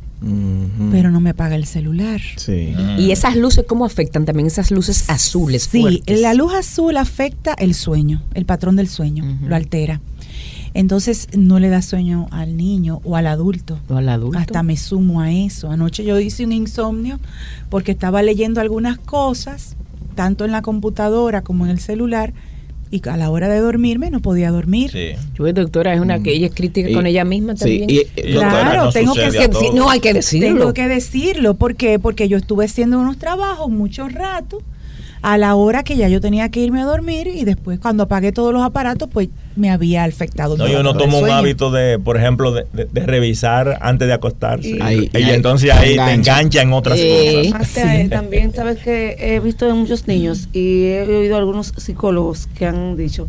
pero 0.92 1.12
no 1.12 1.20
me 1.20 1.32
apaga 1.32 1.56
el 1.56 1.66
celular. 1.66 2.22
Sí. 2.38 2.74
¿Y 2.98 3.12
esas 3.12 3.36
luces 3.36 3.66
cómo 3.68 3.86
afectan 3.86 4.26
también 4.26 4.48
esas 4.48 4.72
luces 4.72 5.10
azules? 5.10 5.70
Sí, 5.72 6.02
la 6.08 6.34
luz 6.34 6.54
azul 6.54 6.98
afecta 6.98 7.54
el 7.54 7.74
sueño, 7.74 8.24
el 8.34 8.46
patrón 8.46 8.76
del 8.76 8.88
sueño, 8.88 9.38
lo 9.42 9.56
altera. 9.56 10.02
Entonces 10.74 11.30
no 11.38 11.60
le 11.60 11.70
da 11.70 11.82
sueño 11.82 12.28
al 12.32 12.58
niño 12.58 13.00
o 13.06 13.16
al 13.16 13.28
adulto. 13.28 13.80
O 13.88 13.96
al 13.96 14.10
adulto. 14.10 14.38
Hasta 14.38 14.62
me 14.62 14.76
sumo 14.76 15.22
a 15.22 15.32
eso. 15.32 15.72
Anoche 15.72 16.04
yo 16.04 16.20
hice 16.20 16.44
un 16.44 16.52
insomnio 16.52 17.18
porque 17.70 17.94
estaba 17.94 18.22
leyendo 18.22 18.60
algunas 18.60 18.98
cosas, 18.98 19.78
tanto 20.16 20.44
en 20.44 20.52
la 20.52 20.62
computadora 20.62 21.44
como 21.44 21.64
en 21.64 21.72
el 21.72 21.80
celular, 21.80 22.34
y 22.92 23.02
a 23.08 23.18
la 23.18 23.30
hora 23.30 23.50
de 23.50 23.60
dormirme 23.60 24.10
no 24.10 24.20
podía 24.20 24.52
dormir. 24.52 24.92
Sí. 24.92 25.10
Yo, 25.36 25.52
doctora, 25.52 25.94
es 25.94 26.00
una 26.00 26.22
que 26.22 26.34
ella 26.34 26.48
es 26.48 26.54
crítica 26.54 26.92
con 26.94 27.06
ella 27.06 27.26
misma 27.26 27.56
también. 27.56 27.88
claro, 28.16 28.92
tengo 28.92 29.14
que 29.14 29.50
no 29.74 29.90
hay 29.90 30.00
que 30.00 30.14
decirlo. 30.14 30.48
Tengo 30.48 30.74
que 30.74 30.88
decirlo, 30.88 31.56
¿por 31.56 31.76
qué? 31.76 32.00
Porque 32.00 32.28
yo 32.28 32.38
estuve 32.38 32.66
haciendo 32.66 33.00
unos 33.00 33.18
trabajos 33.18 33.70
mucho 33.70 34.08
rato 34.08 34.62
a 35.22 35.38
la 35.38 35.56
hora 35.56 35.84
que 35.84 35.98
ya 35.98 36.08
yo 36.08 36.22
tenía 36.22 36.50
que 36.50 36.60
irme 36.60 36.82
a 36.82 36.86
dormir 36.86 37.28
y 37.28 37.46
después 37.46 37.80
cuando 37.80 38.04
apagué 38.04 38.32
todos 38.32 38.54
los 38.54 38.62
aparatos, 38.62 39.10
pues 39.12 39.30
me 39.56 39.70
había 39.70 40.04
afectado. 40.04 40.58
No, 40.58 40.68
yo 40.68 40.84
no 40.84 40.96
tomo 40.96 41.20
un 41.20 41.30
hábito 41.30 41.72
de, 41.72 42.00
por 42.00 42.18
ejemplo, 42.18 42.52
de, 42.52 42.66
revisar 42.94 43.78
antes 43.82 44.08
de 44.08 44.14
acostarse. 44.14 44.70
Y, 44.70 45.30
entonces 45.30 45.72
ahí 45.72 45.96
te 45.96 46.14
engancha 46.14 46.62
en 46.62 46.74
otras 46.74 47.00
cosas. 47.00 47.78
Eh, 47.78 48.08
también, 48.10 48.54
sabes 48.54 48.80
que 48.80 49.16
he 49.20 49.40
visto 49.40 49.70
en 49.70 49.78
muchos 49.78 50.08
niños 50.08 50.50
y 50.54 50.86
he 50.86 51.04
oído 51.04 51.38
algunos 51.38 51.74
psicólogos 51.78 52.48
que 52.48 52.66
han 52.66 52.98
dicho 52.98 53.28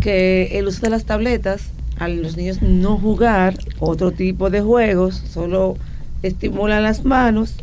que 0.00 0.58
el 0.58 0.66
uso 0.66 0.80
de 0.80 0.90
las 0.90 1.04
tabletas 1.04 1.70
a 1.98 2.08
los 2.08 2.36
niños 2.36 2.62
no 2.62 2.96
jugar 2.98 3.58
otro 3.78 4.10
tipo 4.10 4.48
de 4.48 4.62
juegos, 4.62 5.22
solo 5.30 5.76
estimulan 6.22 6.82
las 6.82 7.04
manos, 7.04 7.54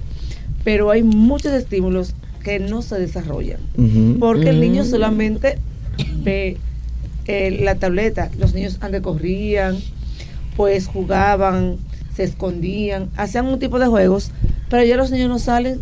pero 0.64 0.92
hay 0.92 1.02
muchos 1.02 1.54
estímulos 1.54 2.14
que 2.44 2.60
no 2.60 2.82
se 2.82 3.00
desarrollan. 3.00 3.60
Porque 4.20 4.50
el 4.50 4.62
niño 4.62 4.84
mm. 4.84 4.86
solamente 4.86 5.58
ve 6.24 6.58
eh, 7.28 7.52
la 7.62 7.76
tableta. 7.76 8.30
Los 8.40 8.54
niños 8.54 8.78
antes 8.82 9.02
corrían, 9.02 9.78
pues 10.56 10.88
jugaban, 10.88 11.78
se 12.16 12.24
escondían, 12.24 13.10
hacían 13.16 13.46
un 13.46 13.60
tipo 13.60 13.80
de 13.80 13.88
juegos, 13.88 14.32
pero 14.70 14.84
ya 14.84 14.98
los 14.98 15.12
niños 15.12 15.30
no 15.30 15.40
salen 15.40 15.82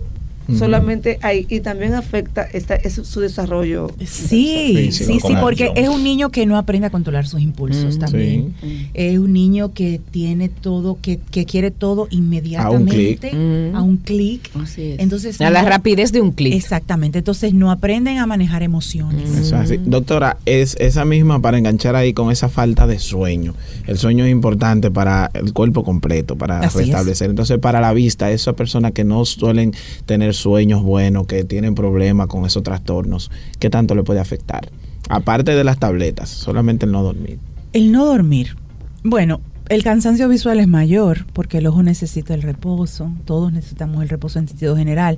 solamente 0.58 1.20
ahí 1.22 1.46
y 1.50 1.60
también 1.60 1.94
afecta 1.94 2.44
esta, 2.44 2.76
es 2.76 2.94
su 2.94 3.20
desarrollo. 3.20 3.92
Sí, 4.06 4.92
sí, 4.92 5.20
sí, 5.20 5.34
porque 5.40 5.72
es 5.76 5.90
un 5.90 6.04
niño 6.04 6.30
que 6.30 6.46
no 6.46 6.58
aprende 6.58 6.88
a 6.88 6.90
controlar 6.90 7.28
sus 7.28 7.42
impulsos 7.42 7.98
también. 8.00 8.54
Es 8.94 9.18
un 9.18 9.34
niño 9.34 9.74
que 9.74 10.00
tiene 10.12 10.50
todo, 10.50 10.98
que, 11.02 11.20
que 11.32 11.46
quiere 11.46 11.72
todo 11.72 12.08
inmediatamente, 12.12 13.32
a 13.74 13.82
un 13.82 13.98
clic. 13.98 14.50
Entonces, 14.78 15.42
a 15.42 15.50
la 15.50 15.64
rapidez 15.64 16.12
de 16.12 16.22
un 16.22 16.32
clic. 16.32 16.54
Exactamente, 16.54 17.20
entonces 17.20 17.54
no 17.54 17.72
aprenden 17.72 18.20
a 18.20 18.26
manejar 18.26 18.64
emociones. 18.64 19.52
Doctora, 19.86 20.38
es 20.46 20.76
esa 20.80 21.06
misma 21.06 21.42
para 21.42 21.58
enganchar 21.58 21.96
ahí 21.96 22.14
con 22.14 22.32
esa 22.32 22.50
falta 22.50 22.88
de 22.88 23.00
sueño. 23.00 23.56
El 23.88 23.98
sueño 23.98 24.26
es 24.26 24.32
importante 24.32 24.92
para 24.92 25.32
el 25.34 25.54
cuerpo 25.54 25.84
completo, 25.84 26.36
para 26.36 26.62
restablecer. 26.62 27.30
Entonces, 27.30 27.58
para 27.60 27.82
la 27.82 27.94
vista, 27.94 28.32
esas 28.32 28.54
personas 28.56 28.92
que 28.92 29.04
no 29.04 29.26
suelen 29.26 29.74
tener 30.06 30.35
sueños 30.38 30.84
buenos, 30.84 31.28
que 31.28 31.44
tienen 31.44 31.76
problemas 31.76 32.28
con 32.28 32.46
esos 32.46 32.64
trastornos, 32.64 33.32
¿qué 33.60 33.70
tanto 33.70 33.96
le 33.96 34.04
puede 34.04 34.20
afectar? 34.20 34.70
Aparte 35.10 35.56
de 35.56 35.64
las 35.64 35.80
tabletas, 35.80 36.30
solamente 36.30 36.86
el 36.86 36.92
no 36.92 37.04
dormir. 37.04 37.40
El 37.74 37.92
no 37.92 38.06
dormir. 38.06 38.56
Bueno, 39.04 39.42
el 39.68 39.84
cansancio 39.84 40.30
visual 40.30 40.60
es 40.60 40.68
mayor 40.68 41.26
porque 41.34 41.58
el 41.58 41.66
ojo 41.66 41.82
necesita 41.82 42.36
el 42.36 42.44
reposo, 42.44 43.12
todos 43.26 43.52
necesitamos 43.52 44.04
el 44.04 44.10
reposo 44.10 44.38
en 44.38 44.48
sentido 44.48 44.78
general, 44.78 45.18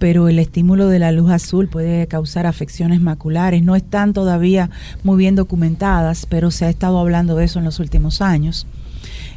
pero 0.00 0.28
el 0.28 0.40
estímulo 0.40 0.88
de 0.88 0.98
la 0.98 1.12
luz 1.12 1.30
azul 1.30 1.68
puede 1.68 2.08
causar 2.08 2.46
afecciones 2.46 3.00
maculares, 3.00 3.62
no 3.62 3.76
están 3.76 4.12
todavía 4.12 4.68
muy 5.04 5.16
bien 5.16 5.36
documentadas, 5.36 6.26
pero 6.26 6.50
se 6.50 6.64
ha 6.64 6.70
estado 6.70 6.98
hablando 6.98 7.36
de 7.36 7.44
eso 7.44 7.60
en 7.60 7.64
los 7.64 7.78
últimos 7.78 8.20
años. 8.20 8.66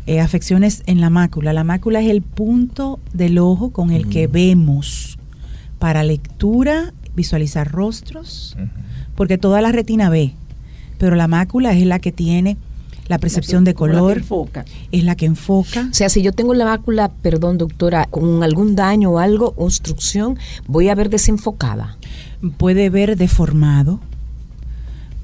Eh, 0.08 0.22
afecciones 0.22 0.84
en 0.86 1.02
la 1.02 1.10
mácula. 1.10 1.52
La 1.52 1.66
mácula 1.66 2.00
es 2.00 2.10
el 2.10 2.22
punto 2.22 2.98
del 3.14 3.38
ojo 3.38 3.72
con 3.72 3.92
el 3.92 4.08
que 4.08 4.28
vemos 4.28 5.20
para 5.80 6.02
lectura, 6.04 6.94
visualizar 7.14 7.70
rostros, 7.70 8.56
porque 9.16 9.38
toda 9.38 9.60
la 9.60 9.74
retina 9.74 10.10
ve, 10.10 10.34
pero 10.98 11.18
la 11.18 11.28
mácula 11.28 11.74
es 11.74 11.86
la 11.86 12.00
que 12.00 12.14
tiene 12.14 12.56
la 13.10 13.18
percepción 13.18 13.66
de 13.66 13.74
color, 13.74 14.24
es 14.94 15.04
la 15.04 15.16
que 15.16 15.26
enfoca. 15.26 15.90
O 15.92 15.94
sea, 15.94 16.08
si 16.08 16.22
yo 16.22 16.32
tengo 16.32 16.54
la 16.54 16.64
mácula, 16.64 17.10
perdón 17.10 17.58
doctora, 17.58 18.06
con 18.06 18.44
algún 18.44 18.76
daño 18.76 19.12
o 19.12 19.20
algo, 19.20 19.54
obstrucción, 19.58 20.38
voy 20.68 20.88
a 20.88 20.96
ver 20.96 21.10
desenfocada. 21.10 21.98
Puede 22.58 22.90
ver 22.90 23.18
deformado, 23.18 24.00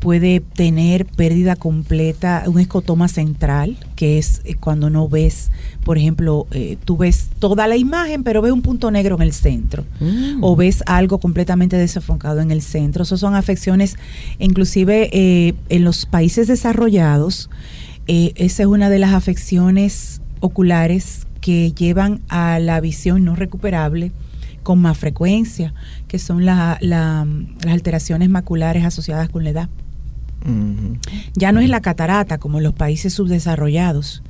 puede 0.04 0.42
tener 0.42 1.06
pérdida 1.06 1.56
completa, 1.56 2.44
un 2.48 2.60
escotoma 2.60 3.08
central, 3.08 3.78
que 3.96 4.18
es 4.18 4.42
eh, 4.44 4.56
cuando 4.56 4.90
no 4.90 5.08
ves, 5.08 5.50
por 5.86 5.98
ejemplo, 5.98 6.46
eh, 6.52 6.78
tú 6.84 6.98
ves 6.98 7.30
toda 7.40 7.68
la 7.68 7.78
imagen, 7.78 8.26
pero 8.26 8.42
ves 8.42 8.52
un 8.52 8.62
punto 8.62 8.92
negro 8.92 9.16
en 9.16 9.22
el 9.22 9.32
centro, 9.32 9.86
mm. 10.02 10.44
o 10.44 10.58
ves 10.58 10.84
algo 10.88 11.20
completamente 11.20 11.78
desenfocado 11.78 12.42
en 12.42 12.52
el 12.52 12.62
centro. 12.62 13.04
Esas 13.04 13.22
son 13.22 13.34
afecciones, 13.34 13.96
inclusive 14.40 15.10
eh, 15.14 15.54
en 15.70 15.86
los 15.86 16.06
países 16.06 16.48
desarrollados, 16.48 17.50
esa 18.06 18.64
es 18.64 18.68
una 18.68 18.90
de 18.90 19.00
las 19.00 19.14
afecciones 19.14 20.22
oculares 20.42 21.26
que 21.40 21.72
llevan 21.72 22.20
a 22.28 22.60
la 22.60 22.82
visión 22.82 23.24
no 23.24 23.38
recuperable 23.38 24.12
con 24.64 24.82
más 24.82 24.98
frecuencia, 24.98 25.74
que 26.10 26.20
son 26.20 26.46
las 26.46 26.78
alteraciones 27.66 28.30
maculares 28.30 28.84
asociadas 28.84 29.30
con 29.30 29.46
la 29.46 29.52
edad. 29.52 29.70
Ya 31.36 31.52
no 31.52 31.62
es 31.62 31.70
la 31.70 31.82
catarata 31.82 32.38
como 32.38 32.58
en 32.58 32.64
los 32.64 32.74
países 32.74 33.14
subdesarrollados. 33.14 34.24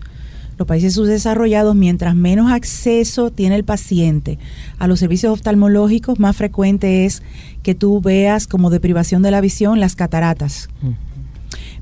Los 0.58 0.68
países 0.68 0.94
subdesarrollados, 0.94 1.76
mientras 1.76 2.16
menos 2.16 2.52
acceso 2.52 3.32
tiene 3.32 3.56
el 3.56 3.64
paciente 3.64 4.38
a 4.78 4.88
los 4.88 5.00
servicios 5.00 5.34
oftalmológicos, 5.34 6.20
más 6.20 6.36
frecuente 6.36 7.06
es 7.06 7.24
que 7.64 7.74
tú 7.74 8.02
veas 8.02 8.46
como 8.46 8.70
deprivación 8.70 9.24
de 9.24 9.32
la 9.32 9.42
visión 9.42 9.80
las 9.80 9.96
cataratas. 9.96 10.70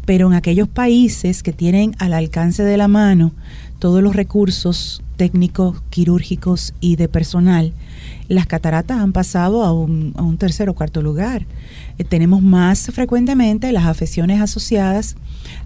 Pero 0.06 0.28
en 0.28 0.34
aquellos 0.34 0.70
países 0.70 1.44
que 1.44 1.52
tienen 1.52 1.96
al 2.00 2.14
alcance 2.14 2.64
de 2.64 2.78
la 2.78 2.88
mano 2.88 3.34
todos 3.80 4.02
los 4.02 4.16
recursos 4.16 5.02
técnicos, 5.18 5.82
quirúrgicos 5.90 6.74
y 6.80 6.96
de 6.96 7.10
personal, 7.10 7.74
las 8.27 8.46
cataratas 8.46 9.00
han 9.00 9.13
pasado 9.13 9.63
a 9.63 9.74
un, 9.74 10.13
a 10.17 10.22
un 10.22 10.38
tercer 10.38 10.70
o 10.70 10.74
cuarto 10.74 11.01
lugar. 11.01 11.46
Eh, 11.98 12.03
tenemos 12.03 12.41
más 12.41 12.88
frecuentemente 12.93 13.72
las 13.72 13.86
afecciones 13.86 14.41
asociadas 14.41 15.15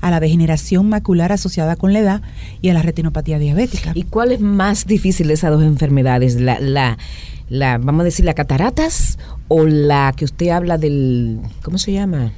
a 0.02 0.12
la 0.12 0.20
degeneración 0.20 0.90
macular 0.90 1.32
asociada 1.32 1.76
con 1.76 1.94
la 1.94 2.00
edad 2.00 2.22
y 2.62 2.70
a 2.70 2.74
la 2.74 2.82
retinopatía 2.82 3.40
diabética. 3.40 3.92
¿Y 3.94 4.04
cuál 4.04 4.32
es 4.32 4.40
más 4.40 4.86
difícil 4.86 5.28
de 5.28 5.34
esas 5.34 5.52
dos 5.52 5.64
enfermedades? 5.64 6.36
La, 6.36 6.60
la, 6.60 6.98
la, 7.50 7.78
vamos 7.78 8.02
a 8.02 8.06
decir, 8.06 8.26
la 8.26 8.34
cataratas 8.34 9.18
o 9.48 9.66
la 9.66 10.14
que 10.16 10.26
usted 10.26 10.50
habla 10.50 10.78
del, 10.78 11.40
¿cómo 11.62 11.78
se 11.78 11.92
llama? 11.92 12.32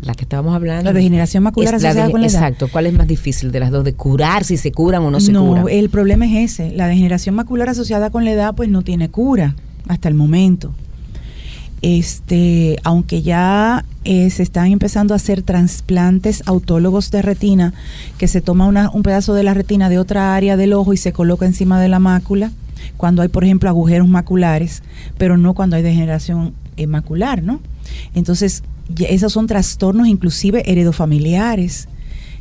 La 0.00 0.14
que 0.14 0.22
estábamos 0.22 0.54
hablando. 0.54 0.84
La 0.84 0.92
degeneración 0.92 1.42
macular 1.42 1.74
asociada 1.74 2.10
con 2.10 2.20
la 2.20 2.26
edad. 2.26 2.36
Exacto. 2.36 2.68
¿Cuál 2.70 2.86
es 2.86 2.94
más 2.94 3.06
difícil 3.06 3.52
de 3.52 3.60
las 3.60 3.70
dos? 3.70 3.84
¿De 3.84 3.94
curar, 3.94 4.44
si 4.44 4.56
se 4.56 4.72
curan 4.72 5.02
o 5.02 5.10
no 5.10 5.20
se 5.20 5.32
curan? 5.32 5.62
No, 5.62 5.68
el 5.68 5.88
problema 5.90 6.26
es 6.26 6.52
ese. 6.52 6.72
La 6.72 6.86
degeneración 6.86 7.34
macular 7.34 7.68
asociada 7.68 8.10
con 8.10 8.24
la 8.24 8.32
edad, 8.32 8.54
pues 8.54 8.68
no 8.68 8.82
tiene 8.82 9.08
cura 9.08 9.54
hasta 9.88 10.08
el 10.08 10.14
momento. 10.14 10.72
Este, 11.82 12.78
aunque 12.82 13.20
ya 13.20 13.84
eh, 14.04 14.30
se 14.30 14.42
están 14.42 14.72
empezando 14.72 15.12
a 15.12 15.16
hacer 15.16 15.42
trasplantes 15.42 16.42
autólogos 16.46 17.10
de 17.10 17.20
retina, 17.20 17.74
que 18.16 18.26
se 18.26 18.40
toma 18.40 18.90
un 18.90 19.02
pedazo 19.02 19.34
de 19.34 19.42
la 19.42 19.52
retina 19.52 19.90
de 19.90 19.98
otra 19.98 20.34
área 20.34 20.56
del 20.56 20.72
ojo 20.72 20.94
y 20.94 20.96
se 20.96 21.12
coloca 21.12 21.44
encima 21.44 21.80
de 21.80 21.88
la 21.88 21.98
mácula, 21.98 22.52
cuando 22.96 23.20
hay, 23.20 23.28
por 23.28 23.44
ejemplo, 23.44 23.68
agujeros 23.68 24.08
maculares, 24.08 24.82
pero 25.18 25.36
no 25.36 25.52
cuando 25.52 25.76
hay 25.76 25.82
degeneración 25.82 26.54
eh, 26.78 26.86
macular, 26.86 27.42
¿no? 27.42 27.60
Entonces, 28.14 28.62
esos 29.08 29.32
son 29.32 29.46
trastornos 29.46 30.08
inclusive 30.08 30.70
heredofamiliares. 30.70 31.88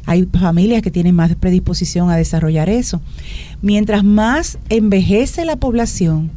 Hay 0.06 0.26
familias 0.26 0.82
que 0.82 0.92
tienen 0.92 1.16
más 1.16 1.34
predisposición 1.36 2.10
a 2.10 2.18
desarrollar 2.18 2.70
eso. 2.70 3.02
Mientras 3.62 4.04
más 4.04 4.58
envejece 4.70 5.46
la 5.46 5.56
población, 5.56 6.32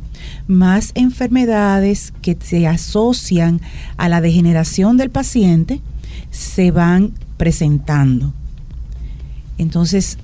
más 0.46 0.92
enfermedades 0.94 2.12
que 2.22 2.36
se 2.40 2.66
asocian 2.66 3.60
a 3.96 4.08
la 4.08 4.20
degeneración 4.20 4.96
del 4.96 5.10
paciente 5.10 5.80
se 6.30 6.70
van 6.70 7.12
presentando. 7.36 8.32
Entonces, 9.58 10.18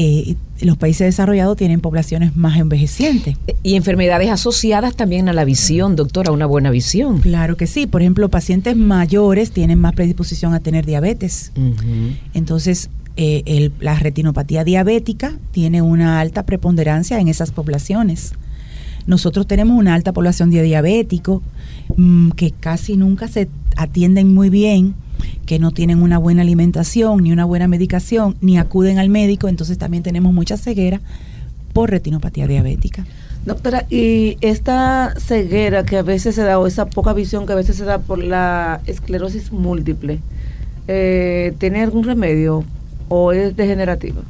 eh, 0.00 0.36
los 0.60 0.76
países 0.76 1.08
desarrollados 1.08 1.56
tienen 1.56 1.80
poblaciones 1.80 2.36
más 2.36 2.56
envejecientes. 2.56 3.36
Y 3.64 3.74
enfermedades 3.74 4.30
asociadas 4.30 4.94
también 4.94 5.28
a 5.28 5.32
la 5.32 5.44
visión, 5.44 5.96
doctora, 5.96 6.30
una 6.30 6.46
buena 6.46 6.70
visión. 6.70 7.18
Claro 7.18 7.56
que 7.56 7.66
sí. 7.66 7.88
Por 7.88 8.02
ejemplo, 8.02 8.28
pacientes 8.28 8.76
mayores 8.76 9.50
tienen 9.50 9.80
más 9.80 9.94
predisposición 9.94 10.54
a 10.54 10.60
tener 10.60 10.86
diabetes. 10.86 11.50
Entonces, 12.32 12.90
eh, 13.16 13.72
la 13.80 13.98
retinopatía 13.98 14.62
diabética 14.62 15.36
tiene 15.50 15.82
una 15.82 16.20
alta 16.20 16.46
preponderancia 16.46 17.18
en 17.18 17.26
esas 17.26 17.50
poblaciones. 17.50 18.34
Nosotros 19.08 19.48
tenemos 19.48 19.76
una 19.76 19.94
alta 19.94 20.12
población 20.12 20.50
de 20.50 20.62
diabéticos 20.62 21.42
mm, 21.96 22.30
que 22.30 22.52
casi 22.52 22.96
nunca 22.96 23.26
se 23.26 23.48
atienden 23.76 24.32
muy 24.32 24.48
bien 24.48 24.94
que 25.46 25.58
no 25.58 25.70
tienen 25.70 26.02
una 26.02 26.18
buena 26.18 26.42
alimentación, 26.42 27.22
ni 27.22 27.32
una 27.32 27.44
buena 27.44 27.68
medicación, 27.68 28.36
ni 28.40 28.58
acuden 28.58 28.98
al 28.98 29.08
médico, 29.08 29.48
entonces 29.48 29.78
también 29.78 30.02
tenemos 30.02 30.32
mucha 30.32 30.56
ceguera 30.56 31.00
por 31.72 31.90
retinopatía 31.90 32.46
diabética. 32.46 33.06
Doctora, 33.46 33.86
y 33.88 34.36
esta 34.40 35.14
ceguera 35.18 35.84
que 35.84 35.96
a 35.96 36.02
veces 36.02 36.34
se 36.34 36.42
da, 36.42 36.58
o 36.58 36.66
esa 36.66 36.86
poca 36.86 37.12
visión 37.12 37.46
que 37.46 37.52
a 37.52 37.56
veces 37.56 37.76
se 37.76 37.84
da 37.84 37.98
por 37.98 38.18
la 38.18 38.80
esclerosis 38.86 39.52
múltiple, 39.52 40.20
eh, 40.86 41.54
¿tiene 41.58 41.82
algún 41.82 42.04
remedio 42.04 42.64
o 43.08 43.32
es 43.32 43.56
degenerativa? 43.56 44.22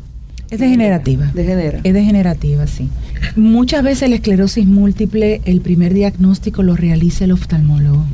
Es 0.51 0.61
degenerativa. 0.61 1.31
Degenera. 1.35 1.81
Es 1.85 1.93
degenerativa, 1.93 2.67
sí. 2.67 2.89
Muchas 3.37 3.83
veces 3.83 4.09
la 4.09 4.17
esclerosis 4.17 4.67
múltiple, 4.67 5.43
el 5.45 5.61
primer 5.61 5.93
diagnóstico 5.93 6.63
lo 6.63 6.75
realiza 6.75 7.25
el 7.25 7.33
oftalmólogo. 7.33 8.05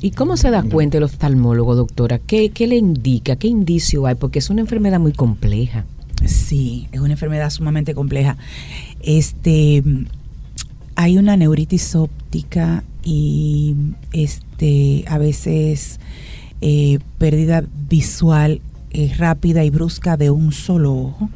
¿Y 0.00 0.12
cómo 0.12 0.36
se 0.36 0.50
da 0.50 0.62
cuenta 0.62 0.98
el 0.98 1.04
oftalmólogo, 1.04 1.74
doctora? 1.74 2.18
¿Qué, 2.18 2.52
le 2.56 2.76
indica? 2.76 3.36
¿Qué 3.36 3.48
indicio 3.48 4.06
hay? 4.06 4.14
Porque 4.14 4.38
es 4.38 4.48
una 4.48 4.60
enfermedad 4.60 5.00
muy 5.00 5.12
compleja. 5.12 5.84
Sí, 6.24 6.88
es 6.92 7.00
una 7.00 7.12
enfermedad 7.12 7.50
sumamente 7.50 7.94
compleja. 7.94 8.36
Este, 9.00 9.82
hay 10.94 11.18
una 11.18 11.36
neuritis 11.36 11.96
óptica 11.96 12.84
y 13.02 13.74
este, 14.12 15.04
a 15.08 15.18
veces 15.18 15.98
eh, 16.60 17.00
pérdida 17.18 17.64
visual 17.88 18.60
eh, 18.90 19.12
rápida 19.16 19.64
y 19.64 19.70
brusca 19.70 20.16
de 20.16 20.30
un 20.30 20.52
solo 20.52 20.94
ojo, 20.94 21.28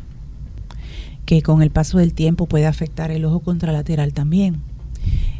que 1.26 1.42
con 1.42 1.62
el 1.62 1.70
paso 1.70 1.98
del 1.98 2.14
tiempo 2.14 2.46
puede 2.46 2.66
afectar 2.66 3.10
el 3.10 3.24
ojo 3.24 3.40
contralateral 3.40 4.12
también. 4.12 4.62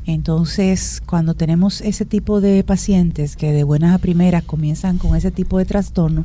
Entonces, 0.04 1.00
cuando 1.06 1.34
tenemos 1.34 1.80
ese 1.80 2.04
tipo 2.04 2.40
de 2.40 2.64
pacientes 2.64 3.36
que 3.36 3.52
de 3.52 3.62
buenas 3.62 3.94
a 3.94 3.98
primeras 3.98 4.42
comienzan 4.42 4.98
con 4.98 5.14
ese 5.14 5.30
tipo 5.30 5.58
de 5.58 5.64
trastorno, 5.64 6.24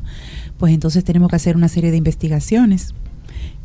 pues 0.57 0.73
entonces 0.73 1.03
tenemos 1.03 1.29
que 1.29 1.35
hacer 1.35 1.55
una 1.55 1.67
serie 1.67 1.91
de 1.91 1.97
investigaciones 1.97 2.95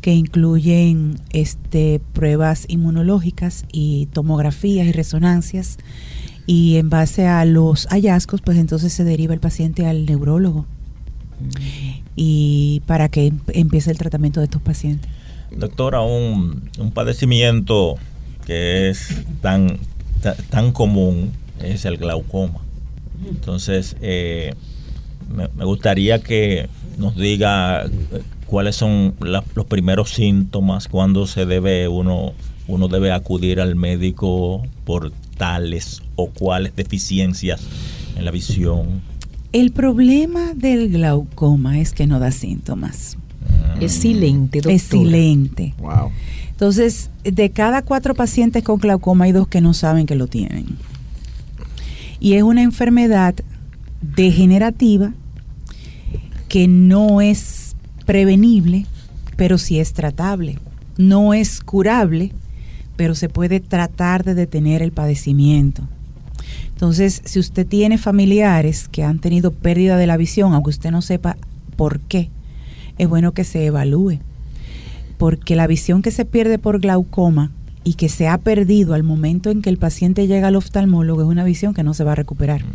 que 0.01 0.13
incluyen 0.13 1.15
este, 1.31 2.01
pruebas 2.11 2.65
inmunológicas 2.67 3.65
y 3.71 4.07
tomografías 4.07 4.85
y 4.85 4.91
resonancias. 4.91 5.77
Y 6.45 6.75
en 6.75 6.89
base 6.89 7.25
a 7.25 7.45
los 7.45 7.87
hallazgos, 7.87 8.41
pues 8.41 8.57
entonces 8.57 8.91
se 8.91 9.05
deriva 9.05 9.33
el 9.33 9.39
paciente 9.39 9.85
al 9.85 10.05
neurólogo. 10.05 10.65
Y 12.15 12.83
para 12.85 13.09
que 13.09 13.33
empiece 13.53 13.91
el 13.91 13.97
tratamiento 13.97 14.41
de 14.41 14.45
estos 14.45 14.61
pacientes. 14.61 15.09
Doctora, 15.55 16.01
un, 16.01 16.69
un 16.77 16.91
padecimiento 16.91 17.95
que 18.45 18.89
es 18.89 19.23
tan, 19.41 19.79
tan, 20.23 20.71
común 20.71 21.31
es 21.61 21.85
el 21.85 21.97
glaucoma. 21.97 22.59
Entonces, 23.27 23.95
eh, 24.01 24.53
me, 25.33 25.65
gustaría 25.65 26.19
que 26.19 26.67
nos 26.97 27.15
diga 27.15 27.85
eh, 27.85 27.89
cuáles 28.47 28.75
son 28.75 29.15
los 29.19 29.65
primeros 29.67 30.11
síntomas, 30.11 30.87
cuándo 30.87 31.27
se 31.27 31.45
debe 31.45 31.87
uno, 31.87 32.33
uno 32.67 32.87
debe 32.87 33.11
acudir 33.11 33.59
al 33.61 33.75
médico 33.75 34.63
por 34.85 35.11
tales 35.37 36.01
o 36.15 36.29
cuáles 36.29 36.75
deficiencias 36.75 37.61
en 38.15 38.25
la 38.25 38.31
visión. 38.31 39.01
El 39.51 39.71
problema 39.71 40.53
del 40.55 40.89
glaucoma 40.89 41.79
es 41.79 41.93
que 41.93 42.07
no 42.07 42.19
da 42.19 42.31
síntomas. 42.31 43.17
Es 43.79 43.91
silente, 43.93 44.59
doctora. 44.59 44.75
Es 44.75 44.83
silente. 44.83 45.73
Wow. 45.79 46.11
Entonces, 46.63 47.09
de 47.25 47.49
cada 47.49 47.81
cuatro 47.81 48.15
pacientes 48.15 48.63
con 48.63 48.79
glaucoma 48.79 49.25
hay 49.25 49.33
dos 49.33 49.49
que 49.49 49.59
no 49.59 49.73
saben 49.73 50.05
que 50.05 50.15
lo 50.15 50.27
tienen. 50.27 50.77
Y 52.21 52.35
es 52.35 52.43
una 52.43 52.61
enfermedad 52.61 53.35
degenerativa 53.99 55.13
que 56.47 56.69
no 56.69 57.19
es 57.19 57.75
prevenible, 58.05 58.85
pero 59.35 59.57
sí 59.57 59.77
es 59.77 59.91
tratable. 59.91 60.57
No 60.95 61.33
es 61.33 61.59
curable, 61.59 62.31
pero 62.95 63.13
se 63.13 63.27
puede 63.27 63.59
tratar 63.59 64.23
de 64.23 64.33
detener 64.33 64.81
el 64.81 64.93
padecimiento. 64.93 65.83
Entonces, 66.69 67.23
si 67.25 67.39
usted 67.39 67.67
tiene 67.67 67.97
familiares 67.97 68.87
que 68.87 69.03
han 69.03 69.19
tenido 69.19 69.51
pérdida 69.51 69.97
de 69.97 70.07
la 70.07 70.15
visión, 70.15 70.53
aunque 70.53 70.69
usted 70.69 70.91
no 70.91 71.01
sepa 71.01 71.35
por 71.75 71.99
qué, 71.99 72.29
es 72.97 73.09
bueno 73.09 73.33
que 73.33 73.43
se 73.43 73.65
evalúe 73.65 74.21
porque 75.23 75.55
la 75.55 75.67
visión 75.67 76.01
que 76.01 76.11
se 76.11 76.25
pierde 76.25 76.59
por 76.59 76.81
glaucoma 76.81 77.49
y 77.85 77.93
que 77.93 78.09
se 78.09 78.27
ha 78.27 78.37
perdido 78.39 78.93
al 78.93 79.03
momento 79.03 79.51
en 79.51 79.61
que 79.61 79.69
el 79.69 79.77
paciente 79.77 80.27
llega 80.27 80.49
al 80.49 80.57
oftalmólogo 80.57 81.21
es 81.21 81.27
una 81.29 81.45
visión 81.45 81.73
que 81.73 81.81
no 81.81 81.93
se 81.93 82.03
va 82.03 82.11
a 82.11 82.15
recuperar. 82.15 82.65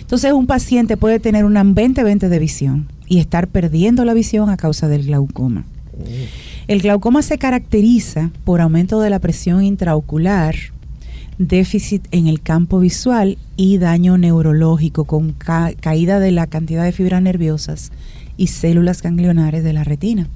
Entonces 0.00 0.32
un 0.32 0.46
paciente 0.46 0.96
puede 0.96 1.20
tener 1.20 1.44
una 1.44 1.62
20-20 1.62 2.28
de 2.28 2.38
visión 2.38 2.88
y 3.06 3.18
estar 3.18 3.48
perdiendo 3.48 4.06
la 4.06 4.14
visión 4.14 4.48
a 4.48 4.56
causa 4.56 4.88
del 4.88 5.04
glaucoma. 5.04 5.66
El 6.68 6.80
glaucoma 6.80 7.20
se 7.20 7.36
caracteriza 7.36 8.30
por 8.44 8.62
aumento 8.62 9.02
de 9.02 9.10
la 9.10 9.18
presión 9.18 9.62
intraocular, 9.62 10.54
déficit 11.36 12.08
en 12.12 12.28
el 12.28 12.40
campo 12.40 12.78
visual 12.78 13.36
y 13.58 13.76
daño 13.76 14.16
neurológico 14.16 15.04
con 15.04 15.32
caída 15.32 16.18
de 16.18 16.30
la 16.30 16.46
cantidad 16.46 16.84
de 16.84 16.92
fibras 16.92 17.20
nerviosas 17.20 17.92
y 18.38 18.46
células 18.46 19.02
ganglionares 19.02 19.62
de 19.62 19.74
la 19.74 19.84
retina. 19.84 20.30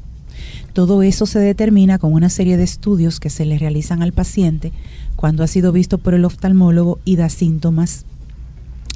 Todo 0.72 1.02
eso 1.02 1.26
se 1.26 1.38
determina 1.38 1.98
con 1.98 2.12
una 2.12 2.28
serie 2.28 2.56
de 2.56 2.64
estudios 2.64 3.20
que 3.20 3.30
se 3.30 3.44
le 3.44 3.58
realizan 3.58 4.02
al 4.02 4.12
paciente 4.12 4.72
cuando 5.16 5.42
ha 5.42 5.46
sido 5.46 5.72
visto 5.72 5.98
por 5.98 6.14
el 6.14 6.24
oftalmólogo 6.24 6.98
y 7.04 7.16
da 7.16 7.28
síntomas 7.28 8.04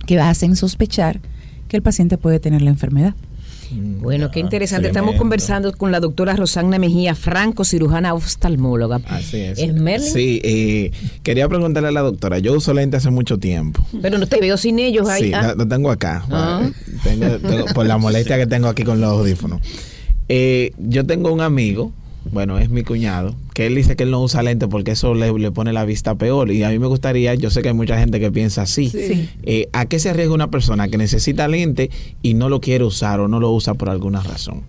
que 0.06 0.18
hacen 0.20 0.56
sospechar 0.56 1.20
que 1.68 1.76
el 1.76 1.82
paciente 1.82 2.18
puede 2.18 2.40
tener 2.40 2.62
la 2.62 2.70
enfermedad. 2.70 3.14
Mm, 3.72 4.00
bueno, 4.02 4.30
qué 4.30 4.40
interesante. 4.40 4.88
Estamos 4.88 5.14
conversando 5.16 5.72
con 5.72 5.92
la 5.92 6.00
doctora 6.00 6.34
Rosana 6.34 6.78
Mejía 6.78 7.14
Franco, 7.14 7.64
cirujana 7.64 8.14
oftalmóloga. 8.14 9.00
Así 9.06 9.38
es. 9.38 9.58
¿Es 9.58 10.12
Sí, 10.12 10.40
eh, 10.42 10.90
quería 11.22 11.48
preguntarle 11.48 11.88
a 11.88 11.92
la 11.92 12.00
doctora. 12.00 12.38
Yo 12.38 12.54
uso 12.54 12.74
lentes 12.74 12.98
hace 12.98 13.10
mucho 13.10 13.38
tiempo. 13.38 13.86
Pero 14.02 14.18
no 14.18 14.26
te 14.26 14.40
veo 14.40 14.56
sin 14.56 14.78
ellos 14.78 15.08
ahí. 15.08 15.28
Sí, 15.28 15.32
ah. 15.34 15.54
lo, 15.56 15.66
tengo 15.66 15.90
acá. 15.90 16.24
Ah. 16.30 16.68
por 17.74 17.86
la 17.86 17.98
molestia 17.98 18.36
que 18.36 18.46
tengo 18.46 18.68
aquí 18.68 18.82
con 18.82 19.00
los 19.00 19.10
audífonos. 19.10 19.60
Eh, 20.32 20.70
yo 20.78 21.04
tengo 21.04 21.32
un 21.32 21.40
amigo, 21.40 21.90
bueno, 22.30 22.60
es 22.60 22.70
mi 22.70 22.84
cuñado, 22.84 23.34
que 23.52 23.66
él 23.66 23.74
dice 23.74 23.96
que 23.96 24.04
él 24.04 24.12
no 24.12 24.22
usa 24.22 24.44
lente 24.44 24.68
porque 24.68 24.92
eso 24.92 25.12
le, 25.12 25.50
pone 25.50 25.72
la 25.72 25.84
vista 25.84 26.14
peor. 26.14 26.52
Y 26.52 26.62
a 26.62 26.68
mí 26.68 26.78
me 26.78 26.86
gustaría, 26.86 27.34
yo 27.34 27.50
sé 27.50 27.62
que 27.62 27.70
hay 27.70 27.74
mucha 27.74 27.98
gente 27.98 28.20
que 28.20 28.30
piensa 28.30 28.62
así. 28.62 28.92
Eh, 29.42 29.68
¿A 29.72 29.86
qué 29.86 29.98
se 29.98 30.08
arriesga 30.08 30.32
una 30.32 30.48
persona 30.48 30.86
que 30.86 30.98
necesita 30.98 31.48
lente 31.48 31.90
y 32.22 32.34
no 32.34 32.48
lo 32.48 32.60
quiere 32.60 32.84
usar 32.84 33.18
o 33.18 33.26
no 33.26 33.40
lo 33.40 33.50
usa 33.50 33.74
por 33.74 33.90
alguna 33.90 34.22
razón? 34.22 34.62